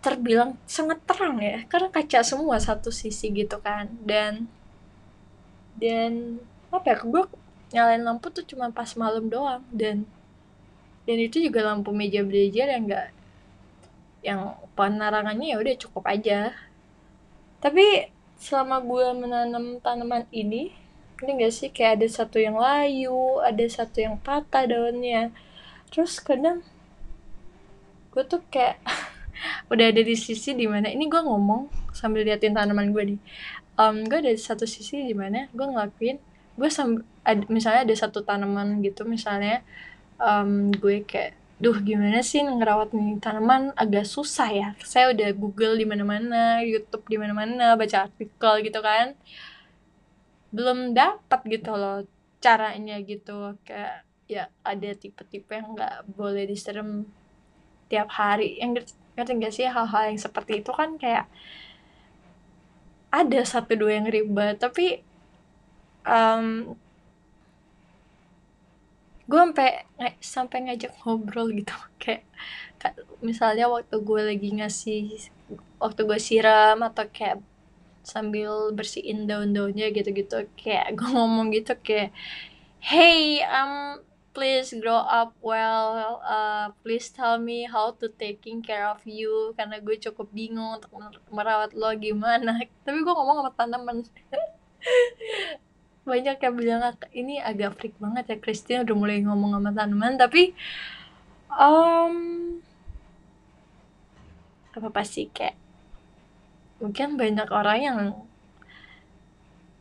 terbilang 0.00 0.54
sangat 0.70 1.02
terang 1.02 1.42
ya 1.42 1.66
karena 1.66 1.90
kaca 1.90 2.22
semua 2.22 2.56
satu 2.56 2.88
sisi 2.88 3.28
gitu 3.32 3.60
kan. 3.60 3.92
Dan 4.04 4.48
dan 5.76 6.40
apa 6.72 6.96
ya 6.96 6.96
gue 7.04 7.22
nyalain 7.76 8.00
lampu 8.00 8.32
tuh 8.32 8.44
cuma 8.48 8.72
pas 8.72 8.88
malam 8.96 9.28
doang. 9.28 9.60
Dan 9.68 10.08
dan 11.06 11.18
itu 11.22 11.38
juga 11.38 11.62
lampu 11.62 11.92
meja 11.92 12.24
belajar 12.24 12.72
yang 12.72 12.88
enggak 12.88 13.15
yang 14.26 14.58
penerangannya 14.74 15.54
ya 15.54 15.56
udah 15.62 15.74
cukup 15.78 16.10
aja. 16.10 16.50
Tapi 17.62 18.10
selama 18.36 18.82
gue 18.82 19.06
menanam 19.14 19.78
tanaman 19.78 20.26
ini 20.34 20.74
ini 21.22 21.30
gak 21.38 21.54
sih? 21.54 21.70
Kayak 21.70 22.02
ada 22.02 22.06
satu 22.10 22.36
yang 22.42 22.58
layu 22.58 23.38
ada 23.40 23.62
satu 23.70 24.02
yang 24.02 24.18
patah 24.18 24.66
daunnya. 24.66 25.30
Terus 25.94 26.18
kadang 26.18 26.66
gue 28.10 28.22
tuh 28.26 28.42
kayak 28.50 28.82
udah 29.72 29.86
ada 29.94 30.02
di 30.02 30.18
sisi 30.18 30.58
di 30.58 30.66
mana 30.66 30.90
ini 30.90 31.06
gue 31.06 31.22
ngomong 31.22 31.94
sambil 31.94 32.26
liatin 32.26 32.52
tanaman 32.52 32.90
gue 32.90 33.14
nih. 33.14 33.20
Um, 33.78 34.02
gue 34.10 34.18
ada 34.18 34.32
satu 34.34 34.66
sisi 34.66 35.06
di 35.06 35.14
mana 35.14 35.46
gue 35.54 35.64
ngelakuin 35.64 36.18
gue 36.56 36.70
sam 36.72 37.04
ad, 37.22 37.44
misalnya 37.52 37.84
ada 37.84 37.94
satu 37.94 38.24
tanaman 38.24 38.80
gitu 38.80 39.04
misalnya 39.04 39.60
um, 40.16 40.72
gue 40.72 41.04
kayak 41.04 41.36
duh 41.56 41.80
gimana 41.80 42.20
sih 42.20 42.44
ngerawat 42.44 42.92
nih 42.92 43.16
tanaman 43.16 43.72
agak 43.80 44.04
susah 44.04 44.48
ya. 44.52 44.68
Saya 44.84 45.12
udah 45.16 45.32
google 45.32 45.80
di 45.80 45.88
mana-mana 45.88 46.60
YouTube 46.60 47.08
di 47.08 47.16
mana-mana 47.16 47.72
baca 47.80 48.08
artikel 48.08 48.52
gitu 48.60 48.80
kan. 48.84 49.16
Belum 50.52 50.92
dapat 50.92 51.40
gitu 51.48 51.72
loh 51.72 52.04
caranya 52.44 53.00
gitu. 53.00 53.56
Kayak 53.64 54.04
ya 54.28 54.52
ada 54.60 54.90
tipe-tipe 54.92 55.48
yang 55.56 55.72
nggak 55.72 56.04
boleh 56.12 56.44
diserem 56.44 57.08
tiap 57.88 58.12
hari. 58.12 58.60
Yang 58.60 58.92
ngerti 59.16 59.32
gak 59.40 59.54
sih 59.56 59.64
hal-hal 59.64 60.12
yang 60.12 60.20
seperti 60.20 60.60
itu 60.60 60.70
kan 60.76 61.00
kayak 61.00 61.24
ada 63.08 63.40
satu 63.48 63.72
dua 63.80 63.96
yang 63.96 64.12
ribet. 64.12 64.60
Tapi 64.60 65.00
um, 66.04 66.76
gue 69.26 69.40
sampai 69.42 69.70
sampai 70.22 70.58
ngajak 70.70 70.92
ngobrol 71.02 71.50
gitu. 71.50 71.74
Kayak 72.02 72.22
misalnya 73.18 73.66
waktu 73.66 73.96
gue 73.98 74.20
lagi 74.22 74.48
ngasih 74.62 75.02
waktu 75.82 76.00
gue 76.06 76.20
siram 76.20 76.78
atau 76.86 77.04
kayak 77.10 77.42
sambil 78.06 78.70
bersihin 78.70 79.26
daun-daunnya 79.26 79.90
gitu-gitu 79.90 80.46
kayak 80.54 80.94
gue 80.94 81.08
ngomong 81.16 81.50
gitu 81.50 81.74
kayak 81.82 82.14
hey 82.78 83.42
um 83.42 83.98
please 84.36 84.70
grow 84.78 85.00
up 85.00 85.32
well 85.40 86.20
uh, 86.20 86.68
please 86.84 87.08
tell 87.08 87.40
me 87.40 87.64
how 87.64 87.96
to 87.96 88.12
taking 88.20 88.60
care 88.60 88.84
of 88.84 89.00
you. 89.08 89.56
Karena 89.56 89.80
gue 89.80 89.96
cukup 89.96 90.28
bingung 90.28 90.76
untuk 90.76 90.92
merawat 91.32 91.72
lo 91.72 91.88
gimana. 91.96 92.60
Tapi 92.84 92.98
gue 93.00 93.14
ngomong 93.16 93.48
sama 93.48 93.52
tanaman 93.56 94.04
banyak 96.06 96.38
yang 96.38 96.54
bilang 96.54 96.94
ini 97.10 97.42
agak 97.42 97.74
freak 97.82 97.98
banget 97.98 98.24
ya 98.30 98.36
Christine 98.38 98.86
udah 98.86 98.96
mulai 98.96 99.18
ngomong 99.26 99.58
sama 99.58 99.70
tanaman. 99.74 100.14
Tapi 100.14 100.54
um, 101.50 102.14
apa 104.70 104.88
pasti 104.94 105.26
kayak 105.26 105.58
mungkin 106.78 107.18
banyak 107.18 107.48
orang 107.50 107.78
yang 107.82 107.98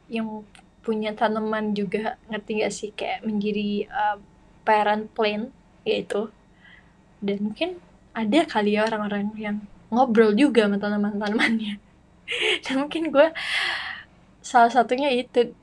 yang 0.10 0.28
punya 0.82 1.14
tanaman 1.14 1.74
juga 1.74 2.18
ngerti 2.30 2.52
gak 2.62 2.74
sih 2.74 2.90
kayak 2.94 3.26
menjadi 3.26 3.86
uh, 3.90 4.18
parent 4.66 5.06
plan 5.14 5.54
yaitu. 5.86 6.34
Dan 7.22 7.54
mungkin 7.54 7.78
ada 8.18 8.50
kali 8.50 8.78
ya 8.78 8.90
orang-orang 8.90 9.30
yang 9.38 9.58
ngobrol 9.94 10.34
juga 10.34 10.66
sama 10.66 10.82
tanaman-tanamannya. 10.82 11.78
Dan 12.66 12.76
mungkin 12.82 13.14
gue 13.14 13.30
salah 14.42 14.70
satunya 14.74 15.10
itu 15.14 15.54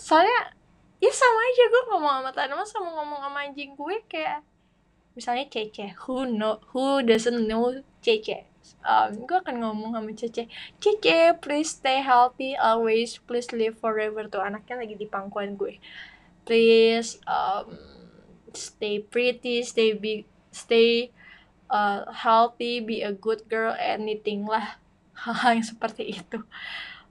soalnya 0.00 0.56
ya 1.00 1.12
sama 1.12 1.40
aja 1.44 1.64
gue 1.68 1.82
ngomong 1.92 2.12
sama 2.20 2.30
tanaman 2.32 2.66
sama 2.66 2.88
ngomong 2.92 3.20
sama 3.20 3.38
anjing 3.44 3.72
gue 3.76 3.96
kayak 4.08 4.40
misalnya 5.12 5.44
Cece 5.52 5.92
who 6.04 6.24
know 6.24 6.60
who 6.72 7.04
doesn't 7.04 7.44
know 7.44 7.72
Cece? 8.00 8.48
Um, 8.80 9.28
gue 9.28 9.36
akan 9.36 9.60
ngomong 9.60 9.92
sama 9.92 10.10
Cece 10.16 10.48
Cece 10.80 11.36
please 11.40 11.76
stay 11.76 12.00
healthy 12.00 12.56
always 12.56 13.20
please 13.28 13.52
live 13.52 13.76
forever. 13.76 14.24
Tuh 14.28 14.40
anaknya 14.40 14.80
lagi 14.80 14.96
di 14.96 15.04
pangkuan 15.04 15.56
gue. 15.60 15.76
Please 16.48 17.20
um, 17.28 17.76
stay 18.56 19.04
pretty 19.04 19.60
stay 19.64 19.92
big 19.92 20.24
stay 20.52 21.12
uh, 21.68 22.08
healthy 22.12 22.80
be 22.80 23.04
a 23.04 23.12
good 23.12 23.44
girl 23.48 23.76
anything 23.76 24.48
lah. 24.48 24.80
Hal 25.20 25.60
yang 25.60 25.66
seperti 25.66 26.16
itu. 26.16 26.40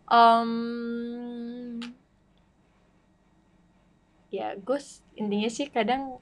Um, 0.10 1.78
ya 4.30 4.54
gue 4.58 4.80
intinya 5.18 5.50
sih 5.50 5.68
kadang 5.70 6.22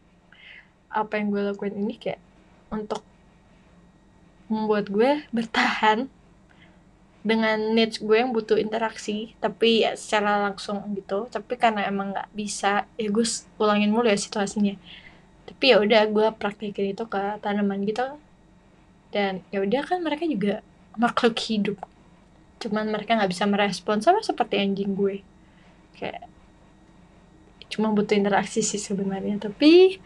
apa 0.87 1.19
yang 1.19 1.31
gue 1.31 1.41
lakuin 1.51 1.75
ini 1.75 1.99
kayak 1.99 2.23
untuk 2.71 3.03
membuat 4.47 4.87
gue 4.87 5.27
bertahan 5.35 6.07
dengan 7.27 7.59
needs 7.75 7.99
gue 7.99 8.15
yang 8.15 8.31
butuh 8.31 8.55
interaksi 8.55 9.35
tapi 9.43 9.83
ya 9.83 9.99
secara 9.99 10.47
langsung 10.47 10.79
gitu. 10.95 11.27
Tapi 11.27 11.59
karena 11.59 11.83
emang 11.83 12.15
nggak 12.15 12.31
bisa 12.31 12.87
ya 12.95 13.09
gue 13.11 13.25
ulangin 13.59 13.91
mulu 13.91 14.07
ya 14.07 14.15
situasinya. 14.15 14.79
Tapi 15.47 15.63
ya 15.75 15.83
udah 15.83 16.07
gue 16.07 16.27
praktekin 16.39 16.95
itu 16.95 17.03
ke 17.03 17.19
tanaman 17.43 17.83
gitu. 17.83 18.15
Dan 19.11 19.43
ya 19.51 19.59
udah 19.59 19.83
kan 19.83 19.99
mereka 19.99 20.23
juga 20.23 20.63
makhluk 20.95 21.35
hidup. 21.51 21.77
Cuman 22.63 22.87
mereka 22.87 23.19
nggak 23.19 23.31
bisa 23.35 23.43
merespon 23.43 23.99
sama 23.99 24.23
seperti 24.23 24.63
anjing 24.63 24.95
gue. 24.95 25.19
Kayak 25.99 26.31
cuma 27.77 27.93
butuh 27.93 28.17
interaksi 28.17 28.65
sih 28.65 28.81
sebenarnya. 28.81 29.37
Tapi 29.37 30.01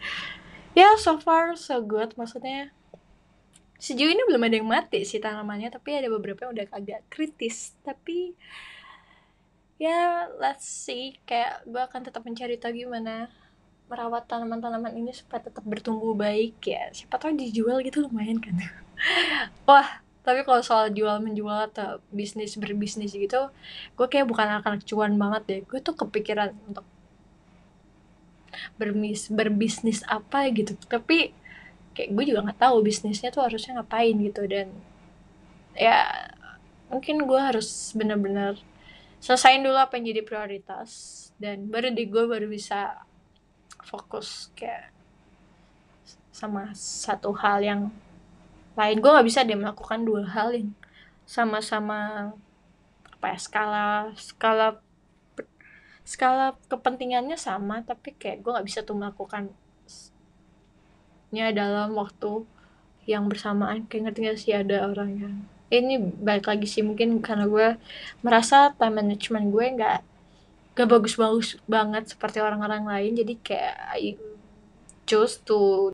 ya 0.76 0.92
so 1.00 1.16
far 1.16 1.56
so 1.56 1.80
good. 1.80 2.12
Maksudnya 2.20 2.68
sejauh 3.80 4.12
ini 4.12 4.22
belum 4.28 4.44
ada 4.44 4.60
yang 4.60 4.68
mati 4.68 5.08
sih 5.08 5.16
tanamannya. 5.16 5.72
Tapi 5.72 5.96
ada 5.96 6.12
beberapa 6.12 6.44
yang 6.44 6.52
udah 6.52 6.68
agak 6.68 7.00
kritis. 7.08 7.72
Tapi 7.80 8.36
ya 9.80 10.28
let's 10.36 10.68
see. 10.68 11.16
Kayak 11.24 11.64
gue 11.64 11.80
akan 11.80 12.00
tetap 12.04 12.20
mencari 12.28 12.60
tahu 12.60 12.84
gimana 12.84 13.32
merawat 13.88 14.28
tanaman-tanaman 14.28 14.92
ini 14.92 15.16
supaya 15.16 15.48
tetap 15.48 15.64
bertumbuh 15.64 16.12
baik 16.12 16.60
ya. 16.60 16.92
Siapa 16.92 17.16
tahu 17.16 17.32
dijual 17.32 17.80
gitu 17.80 18.04
lumayan 18.04 18.36
kan? 18.36 18.60
Wah 19.68 20.04
tapi 20.22 20.46
kalau 20.46 20.62
soal 20.62 20.94
jual 20.94 21.18
menjual 21.18 21.74
atau 21.74 21.98
bisnis 22.14 22.54
berbisnis 22.54 23.10
gitu 23.10 23.50
gue 23.98 24.06
kayak 24.06 24.30
bukan 24.30 24.46
anak-anak 24.46 24.82
cuan 24.86 25.18
banget 25.18 25.42
deh. 25.50 25.60
Gue 25.66 25.82
tuh 25.82 25.98
kepikiran 25.98 26.54
untuk 26.70 26.86
berbis 28.76 29.28
berbisnis 29.32 30.00
apa 30.08 30.48
gitu. 30.52 30.76
Tapi 30.88 31.32
kayak 31.92 32.10
gue 32.12 32.24
juga 32.32 32.40
nggak 32.48 32.60
tahu 32.60 32.76
bisnisnya 32.84 33.28
tuh 33.32 33.44
harusnya 33.44 33.80
ngapain 33.80 34.16
gitu. 34.18 34.42
Dan 34.48 34.72
ya 35.76 36.04
mungkin 36.92 37.24
gue 37.24 37.40
harus 37.40 37.92
bener-bener 37.96 38.60
selesaiin 39.22 39.64
dulu 39.64 39.78
apa 39.78 39.96
yang 39.98 40.12
jadi 40.12 40.22
prioritas. 40.24 40.90
Dan 41.40 41.68
baru 41.72 41.90
di 41.90 42.04
gue 42.06 42.24
baru 42.28 42.46
bisa 42.46 43.02
fokus 43.82 44.52
kayak 44.54 44.94
sama 46.32 46.72
satu 46.74 47.34
hal 47.36 47.60
yang 47.60 47.82
lain. 48.74 48.96
Gue 48.98 49.10
nggak 49.12 49.26
bisa 49.28 49.44
deh 49.44 49.58
melakukan 49.58 50.00
dua 50.02 50.24
hal 50.26 50.56
yang 50.56 50.70
sama-sama 51.28 52.32
apa 53.22 53.26
ya 53.32 53.38
skala 53.38 53.86
skala 54.18 54.82
skala 56.02 56.58
kepentingannya 56.66 57.38
sama 57.38 57.82
tapi 57.86 58.14
kayak 58.18 58.42
gue 58.42 58.50
nggak 58.50 58.66
bisa 58.66 58.82
tuh 58.82 58.98
melakukannya 58.98 59.54
dalam 61.54 61.94
waktu 61.94 62.44
yang 63.06 63.26
bersamaan. 63.26 63.86
Kayak 63.86 64.10
ngerti 64.10 64.20
gak 64.26 64.38
sih 64.38 64.54
ada 64.54 64.86
orang 64.86 65.10
yang 65.18 65.34
ini 65.72 65.96
balik 65.98 66.52
lagi 66.52 66.68
sih 66.68 66.84
mungkin 66.84 67.24
karena 67.24 67.48
gue 67.48 67.80
merasa 68.20 68.76
time 68.76 69.00
management 69.00 69.48
gue 69.48 69.66
nggak 69.80 69.98
gak 70.76 70.88
bagus-bagus 70.88 71.56
banget 71.64 72.12
seperti 72.12 72.38
orang-orang 72.44 72.84
lain. 72.84 73.12
Jadi 73.16 73.34
kayak 73.40 73.76
I 73.96 74.18
choose 75.08 75.40
to 75.42 75.90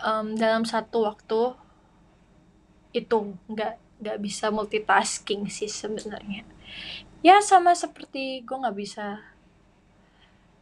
um, 0.00 0.36
dalam 0.36 0.64
satu 0.64 1.08
waktu 1.08 1.54
itu 2.96 3.36
nggak 3.52 3.74
nggak 4.00 4.18
bisa 4.20 4.48
multitasking 4.48 5.48
sih 5.48 5.68
sebenarnya 5.68 6.44
ya 7.26 7.42
sama 7.42 7.74
seperti 7.74 8.46
gue 8.46 8.54
nggak 8.54 8.78
bisa 8.78 9.18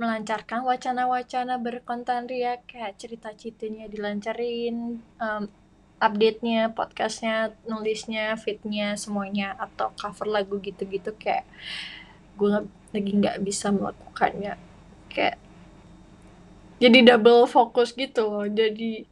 melancarkan 0.01 0.65
wacana-wacana 0.65 1.61
berkonten 1.61 2.25
ria. 2.25 2.57
Kayak 2.65 2.97
cerita-ceritanya 2.97 3.87
dilancarin 3.93 5.05
um, 5.21 5.45
update-nya, 6.01 6.73
podcastnya, 6.73 7.53
nulisnya, 7.69 8.35
fitnya, 8.41 8.97
semuanya. 8.97 9.53
Atau 9.61 9.93
cover 9.95 10.27
lagu 10.27 10.57
gitu-gitu. 10.59 11.13
Kayak 11.21 11.45
gue 12.41 12.65
lagi 12.97 13.13
nggak 13.13 13.45
bisa 13.45 13.69
melakukannya. 13.69 14.57
Kayak 15.13 15.37
jadi 16.81 16.99
double 17.15 17.45
fokus 17.47 17.93
gitu 17.93 18.25
loh. 18.25 18.49
Jadi 18.49 19.05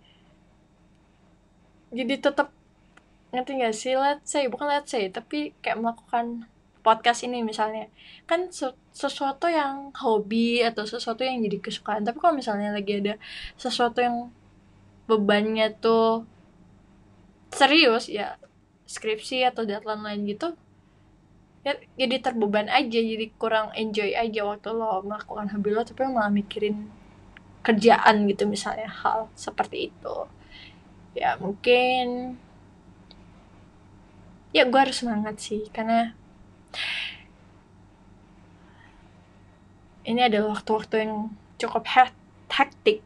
jadi 1.92 2.14
tetap 2.16 2.48
ngerti 3.30 3.52
gak 3.60 3.76
sih? 3.76 3.94
Let's 4.00 4.28
say 4.32 4.48
bukan 4.48 4.66
let's 4.68 4.88
say 4.88 5.12
tapi 5.12 5.52
kayak 5.60 5.80
melakukan 5.80 6.48
podcast 6.82 7.24
ini 7.24 7.46
misalnya. 7.46 7.88
Kan 8.28 8.50
sesuatu 8.92 9.48
yang 9.48 9.94
hobi 9.96 10.60
atau 10.66 10.84
sesuatu 10.84 11.22
yang 11.24 11.40
jadi 11.40 11.58
kesukaan. 11.62 12.02
Tapi 12.04 12.18
kalau 12.18 12.34
misalnya 12.36 12.74
lagi 12.74 13.00
ada 13.00 13.14
sesuatu 13.56 14.02
yang 14.02 14.28
bebannya 15.06 15.72
tuh 15.78 16.26
serius 17.52 18.08
ya 18.08 18.38
skripsi 18.88 19.44
atau 19.44 19.68
deadline 19.68 20.00
lain 20.00 20.24
gitu 20.24 20.56
ya 21.62 21.76
jadi 22.00 22.16
terbeban 22.18 22.66
aja 22.66 22.96
jadi 22.96 23.28
kurang 23.36 23.70
enjoy 23.76 24.16
aja 24.16 24.40
waktu 24.42 24.72
lo 24.72 25.04
melakukan 25.04 25.52
hobi 25.52 25.68
lo 25.70 25.84
tapi 25.84 26.08
malah 26.08 26.32
mikirin 26.32 26.88
kerjaan 27.62 28.26
gitu 28.26 28.44
misalnya 28.50 28.90
hal 28.90 29.30
seperti 29.38 29.94
itu. 29.94 30.16
Ya 31.14 31.38
mungkin 31.38 32.36
ya 34.50 34.68
gue 34.68 34.80
harus 34.82 35.00
semangat 35.00 35.38
sih 35.40 35.70
karena 35.70 36.12
ini 40.02 40.20
adalah 40.26 40.58
waktu-waktu 40.58 40.94
yang 41.06 41.14
cukup 41.58 41.86
hektik 42.50 43.00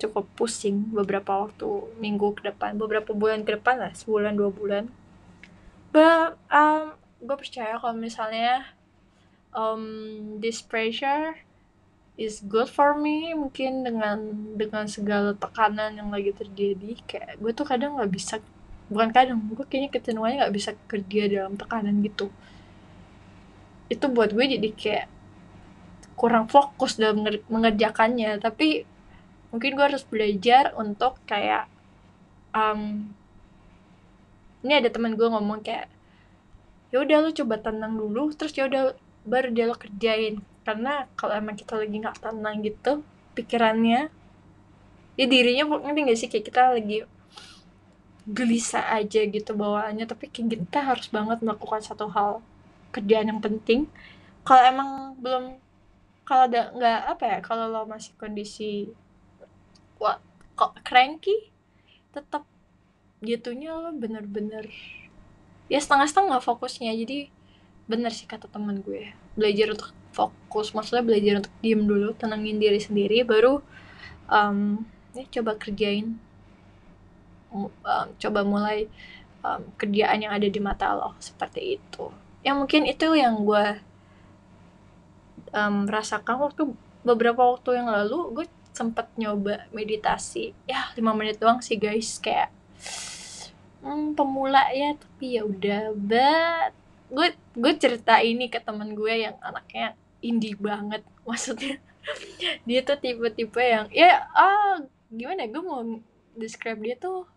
cukup 0.00 0.24
pusing 0.32 0.88
beberapa 0.96 1.44
waktu 1.44 1.68
minggu 2.00 2.32
ke 2.32 2.48
depan 2.48 2.80
beberapa 2.80 3.12
bulan 3.12 3.44
ke 3.44 3.60
depan 3.60 3.76
lah 3.76 3.92
sebulan 3.92 4.32
dua 4.32 4.48
bulan. 4.48 4.84
But 5.92 6.40
um, 6.48 6.96
gue 7.20 7.36
percaya 7.36 7.76
kalau 7.76 7.92
misalnya 7.92 8.64
um, 9.52 9.84
this 10.40 10.64
pressure 10.64 11.36
is 12.16 12.40
good 12.40 12.72
for 12.72 12.96
me 12.96 13.36
mungkin 13.36 13.84
dengan 13.84 14.18
dengan 14.56 14.88
segala 14.88 15.36
tekanan 15.36 16.00
yang 16.00 16.08
lagi 16.08 16.32
terjadi 16.32 16.96
kayak 17.04 17.36
gue 17.36 17.52
tuh 17.52 17.68
kadang 17.68 18.00
nggak 18.00 18.12
bisa 18.12 18.40
bukan 18.90 19.14
kadang 19.14 19.38
gue 19.46 19.64
kayaknya 19.70 19.90
kecenderungannya 19.94 20.36
nggak 20.42 20.54
bisa 20.54 20.70
kerja 20.90 21.22
dalam 21.30 21.54
tekanan 21.54 22.02
gitu. 22.02 22.26
Itu 23.86 24.10
buat 24.10 24.34
gue 24.34 24.44
jadi 24.58 24.68
kayak 24.74 25.06
kurang 26.18 26.50
fokus 26.50 26.98
dalam 26.98 27.22
mengerjakannya. 27.46 28.42
Tapi 28.42 28.84
mungkin 29.54 29.78
gue 29.78 29.84
harus 29.86 30.02
belajar 30.02 30.74
untuk 30.74 31.22
kayak 31.24 31.70
um, 32.50 33.08
ini 34.66 34.72
ada 34.74 34.90
teman 34.90 35.14
gue 35.14 35.24
ngomong 35.24 35.62
kayak 35.62 35.88
ya 36.90 36.98
udah 37.06 37.22
lo 37.22 37.30
coba 37.30 37.62
tenang 37.62 37.94
dulu 37.94 38.34
terus 38.34 38.50
ya 38.58 38.66
udah 38.66 38.98
baru 39.22 39.54
dia 39.54 39.70
lo 39.70 39.78
kerjain. 39.78 40.42
Karena 40.66 41.06
kalau 41.14 41.38
emang 41.38 41.54
kita 41.54 41.78
lagi 41.78 41.94
nggak 41.94 42.18
tenang 42.18 42.58
gitu 42.66 43.06
pikirannya 43.38 44.10
ya 45.14 45.24
dirinya 45.30 45.78
ngerti 45.78 46.00
gak 46.10 46.18
sih? 46.18 46.28
Kayak 46.28 46.44
kita 46.50 46.62
lagi 46.74 46.98
gelisah 48.30 48.86
aja 48.94 49.20
gitu 49.26 49.52
bawaannya. 49.54 50.06
Tapi 50.06 50.30
kayak 50.30 50.66
kita 50.66 50.80
harus 50.82 51.06
banget 51.10 51.42
melakukan 51.42 51.82
satu 51.82 52.06
hal 52.10 52.40
kerjaan 52.94 53.30
yang 53.30 53.42
penting. 53.42 53.90
Kalau 54.46 54.62
emang 54.64 54.90
belum 55.20 55.44
kalau 56.24 56.46
ada 56.46 56.70
nggak 56.70 57.00
apa 57.10 57.24
ya 57.26 57.38
kalau 57.42 57.66
lo 57.66 57.82
masih 57.90 58.14
kondisi 58.14 58.86
what 59.98 60.22
kok 60.54 60.78
cranky 60.86 61.50
tetap 62.14 62.46
gitunya 63.18 63.74
lo 63.74 63.90
bener-bener 63.90 64.70
ya 65.66 65.78
setengah-setengah 65.82 66.38
fokusnya. 66.42 66.94
Jadi 66.94 67.30
bener 67.90 68.14
sih 68.14 68.30
kata 68.30 68.46
teman 68.46 68.82
gue 68.82 69.10
belajar 69.34 69.74
untuk 69.74 69.90
fokus. 70.14 70.72
Maksudnya 70.74 71.02
belajar 71.02 71.34
untuk 71.42 71.54
diem 71.62 71.82
dulu 71.82 72.14
tenangin 72.14 72.62
diri 72.62 72.78
sendiri 72.78 73.26
baru 73.26 73.62
um, 74.30 74.86
ya 75.14 75.26
coba 75.40 75.58
kerjain 75.58 76.16
um, 77.52 78.06
coba 78.16 78.40
mulai 78.46 78.86
um, 79.44 79.60
kerjaan 79.76 80.24
yang 80.24 80.32
ada 80.32 80.46
di 80.46 80.60
mata 80.62 80.94
lo 80.94 81.16
seperti 81.18 81.80
itu. 81.80 82.08
Yang 82.40 82.56
mungkin 82.56 82.82
itu 82.88 83.06
yang 83.12 83.44
gue 83.44 83.66
um, 85.52 85.84
rasakan 85.86 86.40
waktu 86.40 86.62
beberapa 87.04 87.42
waktu 87.44 87.80
yang 87.80 87.88
lalu 87.88 88.40
gue 88.40 88.46
sempet 88.72 89.10
nyoba 89.18 89.68
meditasi. 89.74 90.56
Ya 90.64 90.88
lima 90.96 91.12
menit 91.12 91.40
doang 91.40 91.60
sih 91.60 91.76
guys. 91.76 92.20
Kayak 92.22 92.54
hmm, 93.84 94.16
pemula 94.16 94.70
ya 94.72 94.96
tapi 94.96 95.36
ya 95.36 95.42
udah. 95.44 95.92
But 95.96 96.72
gue 97.10 97.28
gue 97.58 97.72
cerita 97.76 98.22
ini 98.22 98.46
ke 98.46 98.62
temen 98.62 98.94
gue 98.94 99.28
yang 99.28 99.36
anaknya 99.42 99.98
indie 100.22 100.56
banget. 100.56 101.04
Maksudnya 101.28 101.82
dia 102.64 102.80
tuh 102.80 102.96
tipe-tipe 102.96 103.60
yang 103.60 103.86
ya 103.92 104.24
ah 104.32 104.80
gimana 105.12 105.44
ya, 105.44 105.48
gue 105.52 105.62
mau 105.62 105.84
describe 106.38 106.80
dia 106.80 106.96
tuh 106.96 107.28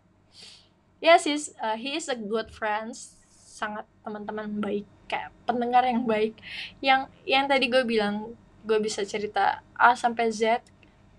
yes, 1.03 1.27
sih 1.27 1.35
uh, 1.59 1.75
he 1.75 1.99
is 1.99 2.07
a 2.07 2.15
good 2.15 2.47
friends 2.47 3.19
sangat 3.27 3.83
teman-teman 4.07 4.63
baik 4.63 4.87
kayak 5.11 5.35
pendengar 5.43 5.83
yang 5.83 6.07
baik. 6.07 6.39
Yang 6.79 7.11
yang 7.27 7.45
tadi 7.51 7.67
gue 7.67 7.83
bilang 7.83 8.33
gue 8.63 8.79
bisa 8.79 9.03
cerita 9.03 9.59
A 9.75 9.93
sampai 9.93 10.31
Z 10.31 10.63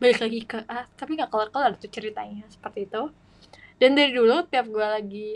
balik 0.01 0.19
lagi 0.25 0.41
ke 0.43 0.59
A 0.67 0.89
tapi 0.97 1.15
nggak 1.15 1.31
kelar-kelar 1.31 1.77
tuh 1.77 1.93
ceritanya 1.93 2.49
seperti 2.49 2.89
itu. 2.89 3.13
Dan 3.77 3.93
dari 3.95 4.17
dulu 4.17 4.43
tiap 4.49 4.67
gue 4.73 4.87
lagi 4.89 5.31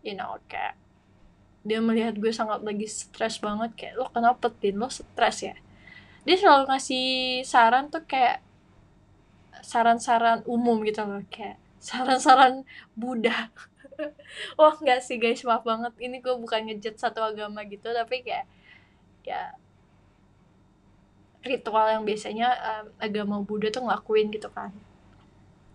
you 0.00 0.16
know 0.16 0.40
kayak 0.48 0.74
dia 1.62 1.84
melihat 1.84 2.16
gue 2.16 2.32
sangat 2.32 2.64
lagi 2.64 2.88
stres 2.88 3.36
banget 3.38 3.76
kayak 3.76 3.94
lo 4.00 4.08
kenapa 4.08 4.48
tin? 4.48 4.80
Lo 4.80 4.88
stres 4.88 5.44
ya? 5.44 5.54
Dia 6.24 6.36
selalu 6.40 6.72
ngasih 6.72 7.06
saran 7.44 7.92
tuh 7.92 8.02
kayak 8.08 8.40
saran-saran 9.60 10.46
umum 10.48 10.80
gitu 10.86 11.02
loh 11.02 11.22
kayak 11.28 11.58
saran-saran 11.88 12.68
Buddha 12.92 13.48
wah 14.60 14.74
nggak 14.78 15.00
sih 15.02 15.18
guys 15.18 15.42
maaf 15.42 15.66
banget. 15.66 15.92
Ini 15.98 16.22
gue 16.22 16.34
bukan 16.38 16.70
ngejat 16.70 16.96
satu 16.98 17.20
agama 17.22 17.64
gitu 17.66 17.90
tapi 17.90 18.22
kayak 18.22 18.46
ya 19.26 19.52
ritual 21.44 21.86
yang 21.86 22.02
biasanya 22.06 22.48
um, 22.58 22.86
agama 22.98 23.36
Buddha 23.42 23.68
tuh 23.70 23.86
ngelakuin 23.86 24.30
gitu 24.34 24.48
kan. 24.50 24.70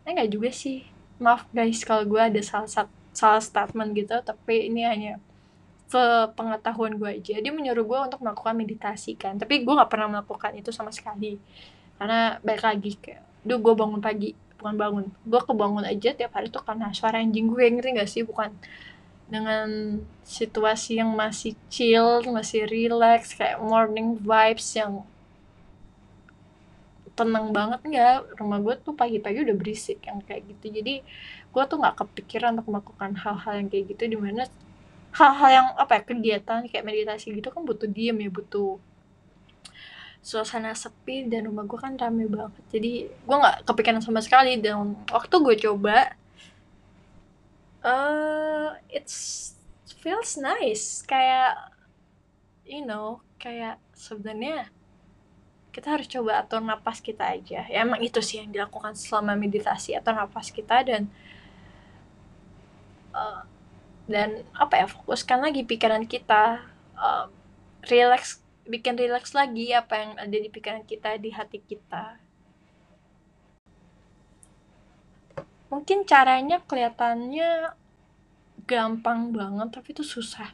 Eh 0.07 0.11
nggak 0.15 0.31
juga 0.31 0.49
sih. 0.51 0.87
Maaf 1.19 1.47
guys 1.51 1.83
kalau 1.83 2.03
gue 2.07 2.19
ada 2.19 2.41
salah 2.43 2.87
salah 3.13 3.43
statement 3.43 3.93
gitu 3.93 4.15
tapi 4.25 4.71
ini 4.71 4.83
hanya 4.83 5.13
pengetahuan 6.33 6.97
gue 6.97 7.09
aja. 7.21 7.37
Dia 7.37 7.53
menyuruh 7.53 7.85
gue 7.85 7.99
untuk 8.11 8.19
melakukan 8.25 8.55
meditasi 8.57 9.13
kan 9.19 9.37
tapi 9.37 9.61
gue 9.61 9.73
nggak 9.73 9.91
pernah 9.91 10.19
melakukan 10.19 10.55
itu 10.57 10.73
sama 10.73 10.89
sekali. 10.89 11.37
Karena 11.99 12.41
baik 12.41 12.61
lagi 12.63 12.91
kayak 12.97 13.23
duh 13.43 13.59
gue 13.59 13.73
bangun 13.75 13.99
pagi 13.99 14.31
bukan 14.63 14.75
bangun. 14.79 15.05
Gue 15.27 15.41
kebangun 15.43 15.83
aja 15.83 16.15
tiap 16.15 16.31
hari 16.39 16.47
tuh 16.47 16.63
karena 16.63 16.87
suara 16.95 17.19
anjing 17.19 17.51
gue 17.51 17.59
ngerti 17.67 17.99
gak 17.99 18.07
sih? 18.07 18.23
Bukan 18.23 18.55
dengan 19.27 19.99
situasi 20.23 21.03
yang 21.03 21.11
masih 21.11 21.59
chill 21.67 22.23
masih 22.31 22.63
relax 22.71 23.35
kayak 23.35 23.59
morning 23.59 24.15
vibes 24.15 24.71
yang 24.79 25.03
tenang 27.19 27.51
banget 27.51 27.83
nggak? 27.83 28.39
Rumah 28.39 28.59
gue 28.63 28.75
tuh 28.79 28.95
pagi-pagi 28.95 29.43
udah 29.43 29.55
berisik 29.59 29.99
yang 30.07 30.23
kayak 30.23 30.47
gitu. 30.47 30.79
Jadi 30.79 31.03
gue 31.53 31.63
tuh 31.67 31.77
nggak 31.77 31.99
kepikiran 31.99 32.55
untuk 32.57 32.71
melakukan 32.71 33.11
hal-hal 33.19 33.53
yang 33.59 33.67
kayak 33.67 33.85
gitu 33.91 34.03
di 34.07 34.17
mana 34.17 34.47
hal-hal 35.13 35.49
yang 35.51 35.67
apa 35.77 36.01
ya 36.01 36.03
kegiatan 36.07 36.65
kayak 36.65 36.85
meditasi 36.87 37.37
gitu 37.37 37.53
kan 37.53 37.61
butuh 37.61 37.85
diem 37.85 38.17
ya 38.17 38.29
butuh 38.33 38.81
suasana 40.23 40.71
sepi 40.71 41.27
dan 41.27 41.51
rumah 41.51 41.67
gue 41.67 41.75
kan 41.75 41.99
rame 41.99 42.25
banget. 42.31 42.63
Jadi 42.71 42.91
gue 43.11 43.37
nggak 43.37 43.67
kepikiran 43.67 43.99
sama 43.99 44.23
sekali. 44.23 44.55
Dan 44.57 44.95
waktu 45.11 45.35
gue 45.35 45.55
coba 45.67 46.15
uh, 47.83 48.71
it's 48.87 49.51
feels 49.99 50.39
nice. 50.39 51.03
Kayak 51.03 51.75
you 52.63 52.87
know 52.87 53.19
kayak 53.35 53.77
sebenarnya 53.91 54.71
kita 55.75 55.91
harus 55.91 56.07
coba 56.07 56.39
atur 56.39 56.63
napas 56.63 57.03
kita 57.03 57.35
aja. 57.35 57.67
Ya 57.67 57.83
emang 57.83 57.99
itu 57.99 58.23
sih 58.23 58.39
yang 58.39 58.49
dilakukan 58.49 58.95
selama 58.95 59.35
meditasi 59.35 59.91
atur 59.91 60.15
napas 60.15 60.47
kita 60.55 60.87
dan 60.87 61.11
uh, 63.11 63.43
dan 64.07 64.47
apa 64.55 64.83
ya 64.83 64.87
fokuskan 64.87 65.43
lagi 65.43 65.67
pikiran 65.67 66.03
kita 66.07 66.63
uh, 66.95 67.27
relax 67.87 68.42
bikin 68.63 68.95
relax 68.95 69.35
lagi 69.35 69.75
apa 69.75 69.93
yang 69.99 70.11
ada 70.15 70.37
di 70.39 70.47
pikiran 70.47 70.87
kita 70.87 71.19
di 71.19 71.29
hati 71.35 71.59
kita. 71.59 72.19
Mungkin 75.67 76.05
caranya 76.05 76.61
kelihatannya 76.63 77.73
gampang 78.63 79.35
banget 79.35 79.67
tapi 79.73 79.91
itu 79.91 80.05
susah. 80.05 80.53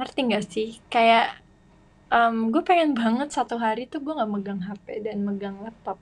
Ngerti 0.00 0.20
nggak 0.24 0.44
sih? 0.48 0.68
Kayak 0.88 1.42
um, 2.08 2.48
gue 2.48 2.62
pengen 2.64 2.96
banget 2.96 3.28
satu 3.34 3.60
hari 3.60 3.84
tuh 3.84 4.00
gue 4.00 4.16
nggak 4.16 4.30
megang 4.30 4.62
HP 4.64 5.04
dan 5.04 5.20
megang 5.20 5.60
laptop. 5.60 6.00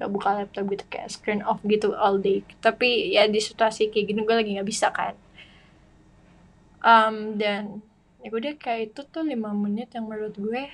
Nggak 0.00 0.10
buka 0.10 0.30
laptop 0.40 0.64
gitu 0.72 0.84
kayak 0.88 1.08
screen 1.12 1.42
off 1.44 1.60
gitu 1.66 1.92
all 1.92 2.16
day. 2.16 2.40
Tapi 2.64 3.12
ya 3.12 3.28
di 3.28 3.42
situasi 3.42 3.92
kayak 3.92 4.06
gini 4.08 4.20
gue 4.24 4.36
lagi 4.36 4.50
nggak 4.56 4.68
bisa 4.68 4.88
kan. 4.94 5.12
Um, 6.84 7.36
dan 7.36 7.84
ya 8.24 8.32
gue 8.32 8.40
deh 8.40 8.56
kayak 8.56 8.96
itu 8.96 9.00
tuh 9.04 9.20
lima 9.20 9.52
menit 9.52 9.92
yang 9.92 10.08
menurut 10.08 10.32
gue 10.32 10.64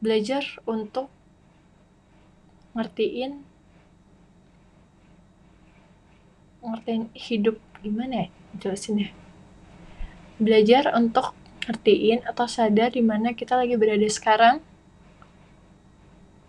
belajar 0.00 0.40
untuk 0.64 1.12
ngertiin 2.72 3.44
ngertiin 6.64 7.12
hidup 7.12 7.60
gimana 7.84 8.24
ya 8.24 8.28
jelasinnya. 8.56 9.12
Belajar 10.40 10.96
untuk 10.96 11.36
ngertiin 11.68 12.24
atau 12.24 12.48
sadar 12.48 12.96
di 12.96 13.04
mana 13.04 13.36
kita 13.36 13.60
lagi 13.60 13.76
berada 13.76 14.08
sekarang. 14.08 14.64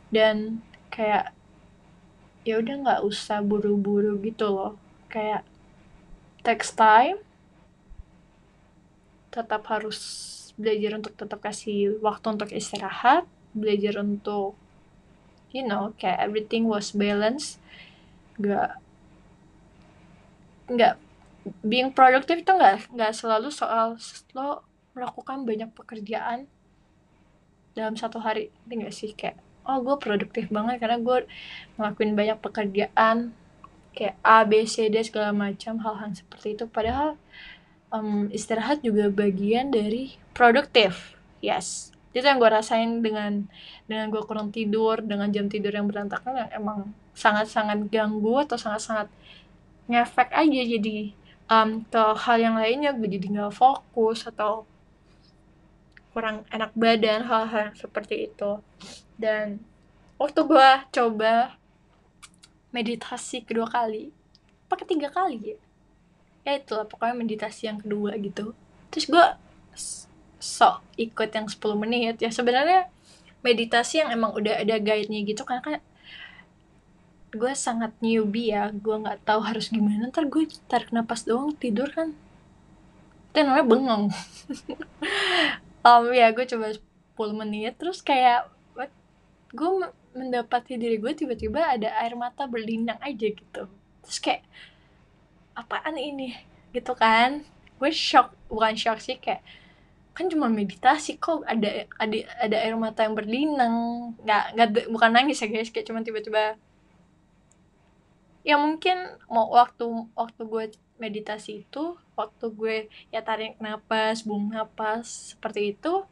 Dan 0.07 0.63
kayak 0.87 1.35
ya 2.47 2.63
udah 2.63 2.75
nggak 2.79 3.01
usah 3.03 3.43
buru-buru 3.43 4.15
gitu 4.23 4.47
loh. 4.47 4.73
Kayak 5.11 5.43
text 6.47 6.79
time 6.79 7.26
tetap 9.33 9.67
harus 9.67 9.99
belajar 10.57 10.97
untuk 10.97 11.13
tetap 11.13 11.39
kasih 11.43 12.01
waktu 12.01 12.25
untuk 12.33 12.49
istirahat 12.49 13.29
belajar 13.53 14.01
untuk 14.01 14.57
you 15.53 15.61
know 15.61 15.93
kayak 16.01 16.17
everything 16.23 16.65
was 16.65 16.91
balanced. 16.93 17.61
Gak 18.37 18.77
nggak 20.67 20.99
being 21.63 21.95
produktif 21.95 22.43
itu 22.43 22.51
nggak 22.51 22.91
nggak 22.91 23.13
selalu 23.15 23.47
soal 23.53 23.95
lo 24.35 24.65
melakukan 24.91 25.45
banyak 25.47 25.69
pekerjaan 25.71 26.49
dalam 27.77 27.93
satu 27.93 28.19
hari. 28.19 28.49
Tinggal 28.65 28.91
sih? 28.91 29.13
Kayak 29.13 29.39
oh 29.67 29.79
gue 29.83 29.95
produktif 29.99 30.49
banget 30.49 30.79
karena 30.81 30.97
gue 30.97 31.27
ngelakuin 31.77 32.13
banyak 32.15 32.37
pekerjaan 32.41 33.35
kayak 33.93 34.15
A 34.21 34.45
B 34.45 34.65
C 34.65 34.87
D 34.87 35.01
segala 35.01 35.33
macam 35.33 35.81
hal-hal 35.81 36.13
seperti 36.13 36.53
itu. 36.53 36.65
Padahal 36.69 37.17
um, 37.91 38.28
istirahat 38.34 38.84
juga 38.84 39.08
bagian 39.12 39.71
dari 39.71 40.15
produktif. 40.36 41.15
Yes. 41.39 41.91
Itu 42.12 42.26
yang 42.26 42.41
gue 42.41 42.50
rasain 42.50 43.06
dengan 43.06 43.45
dengan 43.86 44.10
gue 44.10 44.23
kurang 44.26 44.50
tidur 44.50 45.00
dengan 45.04 45.30
jam 45.30 45.45
tidur 45.45 45.69
yang 45.69 45.86
berantakan 45.86 46.47
yang 46.47 46.52
emang 46.56 46.80
sangat-sangat 47.13 47.88
ganggu 47.93 48.41
atau 48.47 48.58
sangat-sangat 48.58 49.08
ngefek 49.86 50.34
aja. 50.34 50.62
Jadi 50.65 51.13
um, 51.52 51.86
ke 51.86 52.04
hal 52.17 52.38
yang 52.41 52.56
lainnya 52.58 52.91
gue 52.95 53.08
jadi 53.08 53.28
nggak 53.28 53.54
fokus 53.54 54.26
atau 54.26 54.65
kurang 56.12 56.50
enak 56.50 56.73
badan 56.73 57.21
hal-hal 57.30 57.76
seperti 57.78 58.34
itu. 58.34 58.58
Dan 59.13 59.62
waktu 60.17 60.41
gue 60.41 60.69
coba 60.89 61.58
meditasi 62.73 63.45
kedua 63.45 63.69
kali 63.69 64.12
pakai 64.67 64.86
tiga 64.86 65.08
kali 65.08 65.56
ya 65.56 65.58
ya 66.47 66.55
itulah 66.55 66.88
pokoknya 66.88 67.15
meditasi 67.19 67.67
yang 67.67 67.83
kedua 67.83 68.15
gitu. 68.15 68.55
Terus 68.88 69.05
gue 69.12 69.25
sok 70.39 70.79
ikut 70.95 71.29
yang 71.36 71.47
10 71.51 71.83
menit. 71.83 72.15
Ya 72.23 72.31
sebenarnya 72.31 72.88
meditasi 73.43 73.99
yang 73.99 74.15
emang 74.15 74.31
udah 74.31 74.63
ada 74.63 74.79
guide-nya 74.79 75.27
gitu 75.27 75.43
kan 75.43 75.60
kan 75.60 75.83
gue 77.36 77.51
sangat 77.51 77.91
newbie 77.99 78.55
ya. 78.55 78.71
Gue 78.71 78.95
nggak 78.95 79.27
tahu 79.27 79.43
harus 79.43 79.67
gimana. 79.67 80.07
Ntar 80.07 80.31
gue 80.31 80.47
tarik 80.71 80.95
napas 80.95 81.27
doang 81.27 81.51
tidur 81.60 81.91
kan. 81.91 82.15
Itu 83.36 83.38
namanya 83.43 83.65
bengong. 83.67 84.05
Um, 85.88 86.12
ya 86.12 86.36
gue 86.36 86.43
coba 86.43 86.75
10 86.75 87.39
menit. 87.39 87.79
Terus 87.79 88.03
kayak 88.03 88.51
what, 88.75 88.91
gue 89.55 89.88
mendapati 90.12 90.75
diri 90.75 90.99
gue 90.99 91.15
tiba-tiba 91.15 91.63
ada 91.63 91.95
air 92.03 92.12
mata 92.19 92.43
berlinang 92.43 92.99
aja 92.99 93.27
gitu. 93.31 93.71
Terus 94.03 94.19
kayak 94.19 94.43
apaan 95.57 95.97
ini? 95.97 96.37
Gitu 96.69 96.93
kan. 96.93 97.41
Gue 97.81 97.89
shock 97.89 98.33
bukan 98.53 98.77
shock 98.77 99.01
sih 99.01 99.17
kayak 99.17 99.41
kan 100.13 100.25
cuma 100.33 100.49
meditasi 100.49 101.21
kok 101.21 101.45
ada 101.45 101.85
ada 102.01 102.17
ada 102.41 102.57
air 102.61 102.77
mata 102.77 103.01
yang 103.05 103.17
berlinang. 103.17 103.75
Nggak 104.21 104.43
nggak 104.53 104.69
bukan 104.93 105.11
nangis 105.13 105.41
ya 105.41 105.49
guys 105.49 105.73
kayak 105.73 105.89
cuma 105.89 106.05
tiba-tiba. 106.05 106.57
Ya 108.45 108.55
mungkin 108.55 108.97
mau 109.27 109.49
waktu 109.51 109.85
waktu 110.15 110.41
gue 110.45 110.63
meditasi 111.01 111.65
itu 111.65 111.97
waktu 112.17 112.45
gue 112.53 112.75
ya 113.13 113.21
tarik 113.21 113.61
napas 113.61 114.25
buang 114.25 114.49
napas 114.49 115.37
seperti 115.37 115.77
itu 115.77 116.03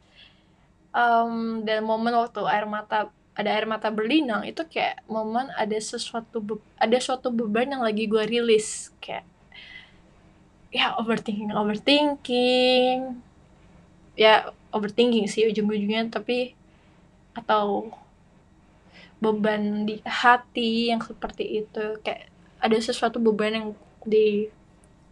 um, 0.94 1.62
dan 1.66 1.82
momen 1.82 2.14
waktu 2.14 2.40
air 2.46 2.64
mata 2.64 3.10
ada 3.36 3.50
air 3.52 3.68
mata 3.68 3.92
berlinang 3.92 4.48
itu 4.48 4.64
kayak 4.64 5.04
momen 5.10 5.52
ada 5.52 5.76
sesuatu 5.76 6.40
ada 6.80 6.96
suatu 6.96 7.28
beban 7.28 7.68
yang 7.68 7.84
lagi 7.84 8.08
gue 8.08 8.24
rilis 8.24 8.96
kayak 9.02 9.28
ya 10.70 10.96
overthinking 10.98 11.52
overthinking. 11.54 13.20
Ya 14.16 14.50
overthinking 14.72 15.26
sih 15.28 15.46
ujung-ujungnya 15.48 16.08
tapi 16.08 16.56
atau 17.36 17.92
beban 19.20 19.84
di 19.88 20.00
hati 20.04 20.92
yang 20.92 21.00
seperti 21.04 21.64
itu. 21.64 22.00
Kayak 22.00 22.32
ada 22.60 22.76
sesuatu 22.80 23.20
beban 23.20 23.52
yang 23.52 23.66
di 24.04 24.48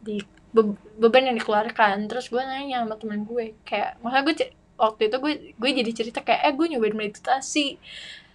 di 0.04 0.20
be, 0.52 0.76
beban 1.00 1.28
yang 1.28 1.36
dikeluarkan. 1.36 2.08
Terus 2.08 2.28
gue 2.28 2.40
nanya 2.40 2.84
sama 2.84 2.96
temen 3.00 3.24
gue 3.24 3.56
kayak 3.68 4.00
masa 4.00 4.22
gue 4.24 4.34
waktu 4.74 5.02
itu 5.08 5.16
gue 5.22 5.32
gue 5.56 5.70
jadi 5.70 5.90
cerita 5.94 6.20
kayak 6.20 6.40
eh 6.44 6.52
gue 6.54 6.66
nyobain 6.72 6.96
meditasi. 6.96 7.76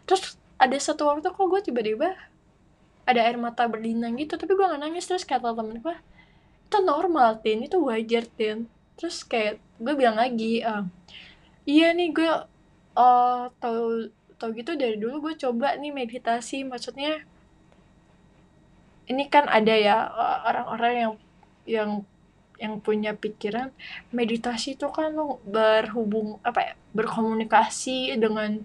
Terus 0.06 0.38
ada 0.60 0.76
satu 0.78 1.08
waktu 1.08 1.30
kok 1.32 1.40
gue 1.40 1.62
tiba-tiba 1.64 2.18
ada 3.10 3.26
air 3.26 3.42
mata 3.42 3.66
berlinang 3.66 4.14
gitu 4.22 4.38
tapi 4.38 4.54
gue 4.54 4.66
gak 4.66 4.82
nangis. 4.82 5.08
Terus 5.10 5.26
kata 5.26 5.56
temen 5.56 5.82
gue 5.82 5.96
itu 6.70 6.78
normal 6.86 7.42
tin. 7.42 7.66
Itu 7.66 7.82
wajar 7.90 8.30
tin. 8.38 8.70
Terus 8.94 9.26
kayak 9.26 9.58
gue 9.82 9.94
bilang 9.98 10.22
lagi 10.22 10.62
uh, 10.62 10.86
iya 11.66 11.90
nih 11.98 12.14
gue 12.14 12.30
uh, 12.94 13.44
tau 13.58 13.82
tau 14.38 14.50
gitu 14.54 14.78
dari 14.78 14.96
dulu 15.02 15.30
gue 15.30 15.34
coba 15.42 15.74
nih 15.76 15.90
meditasi. 15.90 16.62
Maksudnya 16.62 17.26
ini 19.10 19.26
kan 19.26 19.50
ada 19.50 19.74
ya 19.74 20.06
orang-orang 20.46 20.94
yang 20.94 21.14
yang 21.66 21.92
yang 22.60 22.76
punya 22.84 23.16
pikiran 23.16 23.72
meditasi 24.12 24.76
itu 24.76 24.86
kan 24.92 25.16
lo 25.16 25.40
berhubung 25.48 26.44
apa 26.44 26.60
ya 26.60 26.74
berkomunikasi 26.92 28.14
dengan 28.20 28.62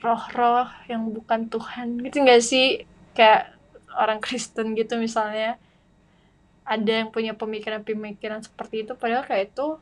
roh-roh 0.00 0.68
yang 0.88 1.12
bukan 1.12 1.48
Tuhan. 1.52 2.00
Gitu 2.04 2.24
gak 2.24 2.42
sih? 2.44 2.84
Kayak 3.16 3.55
orang 3.96 4.20
Kristen 4.20 4.76
gitu 4.76 5.00
misalnya 5.00 5.56
ada 6.66 6.92
yang 7.02 7.14
punya 7.14 7.32
pemikiran-pemikiran 7.32 8.42
seperti 8.42 8.84
itu 8.84 8.92
padahal 8.98 9.22
kayak 9.22 9.54
itu 9.54 9.78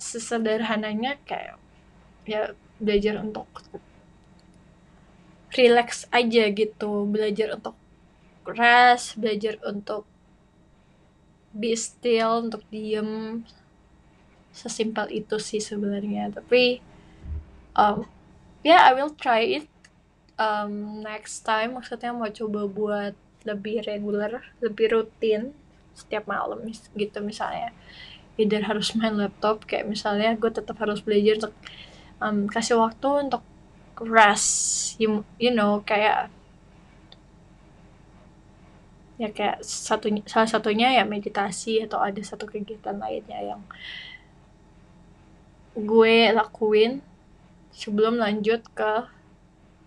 sesederhananya 0.00 1.20
kayak 1.28 1.60
ya 2.26 2.56
belajar 2.82 3.22
untuk 3.22 3.46
relax 5.54 6.08
aja 6.10 6.48
gitu 6.50 7.06
belajar 7.06 7.54
untuk 7.54 7.76
rest 8.48 9.20
belajar 9.20 9.60
untuk 9.62 10.08
be 11.52 11.76
still 11.76 12.48
untuk 12.48 12.64
diem. 12.72 13.44
Sesimpel 14.52 15.08
itu 15.08 15.40
sih 15.40 15.64
sebenarnya 15.64 16.28
tapi 16.28 16.84
um, 17.72 18.04
ya 18.60 18.76
yeah, 18.76 18.80
I 18.84 18.92
will 18.92 19.12
try 19.16 19.48
it 19.48 19.71
um, 20.42 21.02
next 21.06 21.46
time 21.46 21.78
maksudnya 21.78 22.10
mau 22.10 22.26
coba 22.26 22.66
buat 22.66 23.14
lebih 23.46 23.86
regular 23.86 24.42
lebih 24.58 24.86
rutin 24.90 25.54
setiap 25.94 26.26
malam 26.26 26.66
gitu 26.98 27.18
misalnya. 27.22 27.70
Either 28.40 28.64
harus 28.64 28.96
main 28.96 29.14
laptop 29.14 29.68
kayak 29.68 29.86
misalnya 29.86 30.34
gue 30.34 30.50
tetap 30.50 30.74
harus 30.80 31.04
belajar 31.04 31.46
untuk 31.46 31.54
um, 32.18 32.48
kasih 32.48 32.80
waktu 32.80 33.28
untuk 33.28 33.44
rest 34.02 34.96
you, 34.98 35.22
you 35.36 35.52
know 35.52 35.84
kayak 35.84 36.32
ya 39.20 39.28
kayak 39.30 39.62
satu 39.62 40.10
salah 40.26 40.48
satunya 40.48 40.98
ya 40.98 41.04
meditasi 41.06 41.84
atau 41.84 42.00
ada 42.02 42.18
satu 42.24 42.48
kegiatan 42.48 42.96
lainnya 42.96 43.54
yang 43.54 43.62
gue 45.78 46.32
lakuin 46.34 47.04
sebelum 47.70 48.18
lanjut 48.18 48.64
ke 48.74 49.06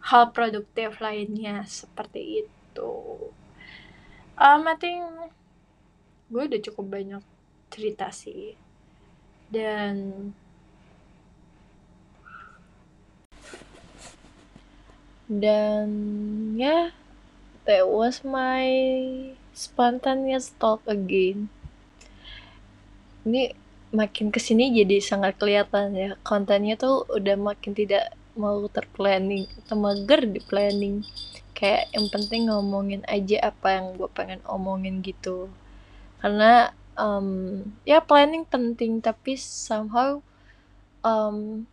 hal 0.06 0.30
produktif 0.30 1.02
lainnya 1.02 1.66
seperti 1.66 2.46
itu. 2.46 2.94
Um, 4.38 4.68
I 4.70 4.76
think 4.78 5.02
gue 6.30 6.44
udah 6.46 6.62
cukup 6.62 6.86
banyak 6.90 7.24
cerita 7.70 8.10
sih 8.10 8.58
dan 9.50 10.32
dan 15.30 15.88
ya 16.58 16.66
yeah, 16.66 16.86
that 17.66 17.86
was 17.86 18.22
my 18.26 18.66
spontaneous 19.54 20.54
talk 20.58 20.82
again 20.86 21.50
ini 23.26 23.54
makin 23.90 24.30
ke 24.30 24.38
sini 24.38 24.70
jadi 24.74 25.02
sangat 25.02 25.38
kelihatan 25.40 25.98
ya 25.98 26.10
kontennya 26.22 26.78
tuh 26.78 27.06
udah 27.10 27.38
makin 27.38 27.74
tidak 27.74 28.14
mau 28.36 28.68
terplanning 28.68 29.48
atau 29.64 29.76
mager 29.80 30.28
di 30.28 30.40
planning. 30.44 31.02
Kayak 31.56 31.88
yang 31.96 32.08
penting 32.12 32.52
ngomongin 32.52 33.02
aja 33.08 33.50
apa 33.52 33.80
yang 33.80 33.96
gue 33.96 34.10
pengen 34.12 34.44
omongin 34.46 35.00
gitu. 35.00 35.48
Karena 36.20 36.76
um, 37.00 37.64
ya 37.88 38.04
planning 38.04 38.44
penting 38.44 39.00
tapi 39.00 39.40
somehow 39.40 40.20
um, 41.04 41.64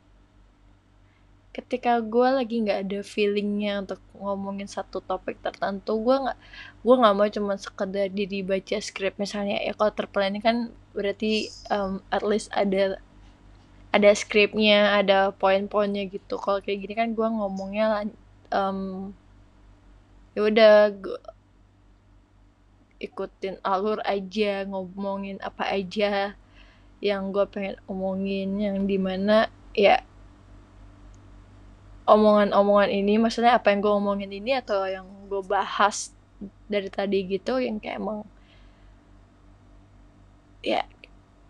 ketika 1.52 2.00
gue 2.00 2.28
lagi 2.32 2.64
nggak 2.64 2.80
ada 2.88 3.00
feelingnya 3.04 3.84
untuk 3.84 4.00
ngomongin 4.16 4.64
satu 4.64 5.04
topik 5.04 5.36
tertentu 5.44 6.00
gue 6.00 6.16
nggak 6.16 6.38
gue 6.80 6.94
nggak 6.96 7.14
mau 7.14 7.28
cuma 7.28 7.54
sekedar 7.60 8.08
diri 8.08 8.40
baca 8.40 8.78
skrip. 8.80 9.18
Misalnya 9.20 9.60
ya 9.60 9.74
kalau 9.76 9.92
terplanning 9.92 10.40
kan 10.40 10.72
berarti 10.96 11.52
um, 11.68 12.00
at 12.08 12.24
least 12.24 12.48
ada 12.54 13.02
ada 13.92 14.10
skripnya 14.16 14.96
ada 14.98 15.30
poin-poinnya 15.36 16.08
gitu. 16.08 16.40
Kalau 16.40 16.64
kayak 16.64 16.78
gini 16.88 16.94
kan 16.96 17.08
gue 17.12 17.28
ngomongnya 17.28 18.08
um, 18.48 19.12
ya 20.32 20.40
udah 20.48 20.72
ikutin 23.02 23.58
alur 23.66 23.98
aja 24.06 24.64
ngomongin 24.64 25.36
apa 25.42 25.68
aja 25.68 26.38
yang 27.02 27.34
gue 27.34 27.44
pengen 27.50 27.76
omongin 27.90 28.48
yang 28.62 28.86
di 28.86 28.96
mana 28.96 29.50
ya 29.74 30.00
omongan-omongan 32.06 32.90
ini 32.94 33.18
maksudnya 33.18 33.58
apa 33.58 33.74
yang 33.74 33.82
gue 33.82 33.92
omongin 33.92 34.30
ini 34.30 34.54
atau 34.54 34.86
yang 34.86 35.04
gue 35.26 35.42
bahas 35.42 36.14
dari 36.70 36.86
tadi 36.88 37.26
gitu 37.26 37.58
yang 37.58 37.82
kayak 37.82 37.98
emang 37.98 38.22
ya 40.62 40.86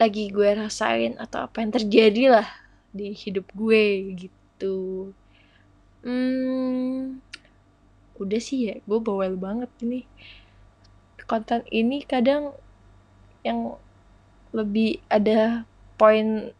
lagi 0.03 0.35
gue 0.35 0.51
rasain 0.59 1.15
atau 1.15 1.47
apa 1.47 1.62
yang 1.62 1.71
terjadi 1.71 2.25
lah 2.43 2.49
di 2.91 3.15
hidup 3.15 3.47
gue 3.55 3.83
gitu. 4.19 5.15
Hmm 6.03 7.23
udah 8.23 8.38
sih 8.38 8.71
ya 8.71 8.79
gue 8.83 8.99
bawel 9.03 9.35
banget 9.38 9.71
ini. 9.83 10.07
Konten 11.27 11.62
ini 11.71 12.03
kadang 12.03 12.55
yang 13.47 13.79
lebih 14.55 15.01
ada 15.11 15.65
poin 15.99 16.53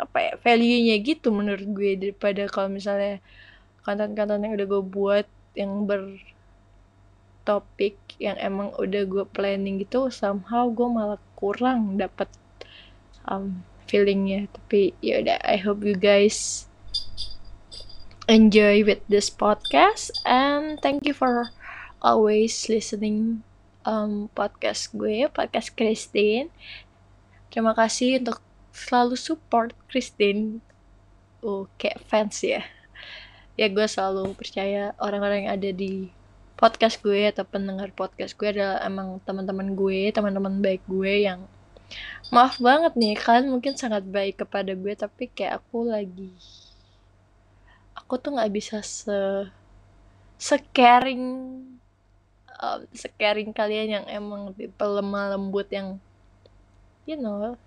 apa 0.00 0.18
ya 0.20 0.32
value-nya 0.40 0.96
gitu 1.04 1.28
menurut 1.32 1.66
gue 1.76 1.92
daripada 1.96 2.48
kalau 2.48 2.72
misalnya 2.72 3.20
konten-konten 3.84 4.44
yang 4.44 4.56
udah 4.56 4.66
gue 4.68 4.82
buat 4.84 5.26
yang 5.56 5.84
bertopik 7.44 7.96
yang 8.16 8.36
emang 8.40 8.72
udah 8.80 9.02
gue 9.04 9.24
planning 9.28 9.76
gitu 9.80 10.08
somehow 10.08 10.68
gue 10.72 10.88
malah 10.88 11.20
kurang 11.36 12.00
dapat 12.00 12.28
um, 13.30 13.62
feelingnya. 13.86 14.50
Tapi 14.50 14.92
ya 15.00 15.22
udah 15.22 15.38
I 15.46 15.56
hope 15.62 15.86
you 15.86 15.94
guys 15.94 16.66
enjoy 18.26 18.82
with 18.86 19.02
this 19.10 19.30
podcast 19.30 20.14
and 20.22 20.78
thank 20.78 21.02
you 21.02 21.14
for 21.14 21.50
always 21.98 22.70
listening 22.70 23.42
um, 23.86 24.28
podcast 24.34 24.92
gue 24.92 25.30
podcast 25.30 25.72
Christine. 25.72 26.50
Terima 27.50 27.74
kasih 27.74 28.22
untuk 28.22 28.42
selalu 28.70 29.16
support 29.18 29.74
Christine. 29.90 30.62
Oh 31.40 31.66
kayak 31.80 32.02
fans 32.06 32.38
ya. 32.42 32.62
Ya 33.58 33.66
gue 33.66 33.86
selalu 33.86 34.32
percaya 34.38 34.94
orang-orang 35.02 35.46
yang 35.46 35.52
ada 35.58 35.70
di 35.74 36.14
podcast 36.60 37.00
gue 37.00 37.24
atau 37.24 37.42
pendengar 37.48 37.88
podcast 37.96 38.36
gue 38.36 38.52
adalah 38.52 38.84
emang 38.84 39.16
teman-teman 39.24 39.72
gue 39.72 40.12
teman-teman 40.12 40.60
baik 40.60 40.84
gue 40.84 41.24
yang 41.24 41.48
maaf 42.30 42.62
banget 42.62 42.94
nih 42.94 43.18
kalian 43.18 43.50
mungkin 43.50 43.74
sangat 43.74 44.06
baik 44.06 44.46
kepada 44.46 44.72
gue 44.74 44.94
tapi 44.94 45.26
kayak 45.30 45.62
aku 45.64 45.90
lagi 45.90 46.30
aku 47.98 48.18
tuh 48.18 48.34
nggak 48.34 48.52
bisa 48.54 48.82
se 48.82 49.46
secaring 50.40 51.22
um, 52.60 52.80
secaring 52.96 53.50
kalian 53.52 54.00
yang 54.00 54.06
emang 54.08 54.54
tipe 54.54 54.80
lemah 54.80 55.36
lembut 55.36 55.68
yang 55.68 56.00
you 57.04 57.18
know 57.18 57.58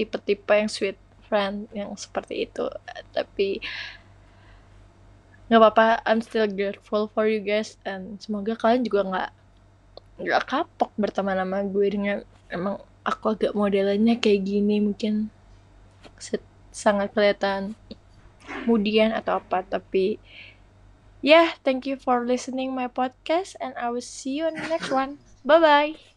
tipe-tipe 0.00 0.48
yang 0.48 0.70
sweet 0.72 0.98
friend 1.28 1.68
yang 1.76 1.92
seperti 1.94 2.48
itu. 2.48 2.66
Tapi 3.12 3.60
nggak 5.52 5.60
apa-apa 5.60 6.00
I'm 6.08 6.24
still 6.24 6.46
grateful 6.46 7.10
for 7.10 7.26
you 7.26 7.42
guys 7.42 7.74
and 7.82 8.22
semoga 8.22 8.54
kalian 8.54 8.86
juga 8.86 9.00
nggak 9.02 9.30
nggak 10.22 10.42
kapok 10.46 10.94
berteman 10.94 11.36
sama 11.36 11.66
gue 11.66 11.86
dengan 11.90 12.18
emang 12.48 12.78
aku 13.04 13.36
agak 13.36 13.52
modelnya 13.56 14.16
kayak 14.20 14.44
gini 14.44 14.80
mungkin 14.82 15.32
sangat 16.70 17.12
kelihatan 17.12 17.74
kemudian 18.64 19.12
atau 19.12 19.40
apa 19.40 19.64
tapi 19.64 20.20
yeah 21.24 21.56
thank 21.64 21.88
you 21.88 21.96
for 21.96 22.24
listening 22.24 22.72
my 22.72 22.88
podcast 22.88 23.56
and 23.58 23.72
I 23.76 23.90
will 23.90 24.04
see 24.04 24.40
you 24.40 24.48
on 24.48 24.56
the 24.56 24.68
next 24.68 24.92
one. 24.92 25.18
Bye 25.44 25.60
bye 25.60 26.09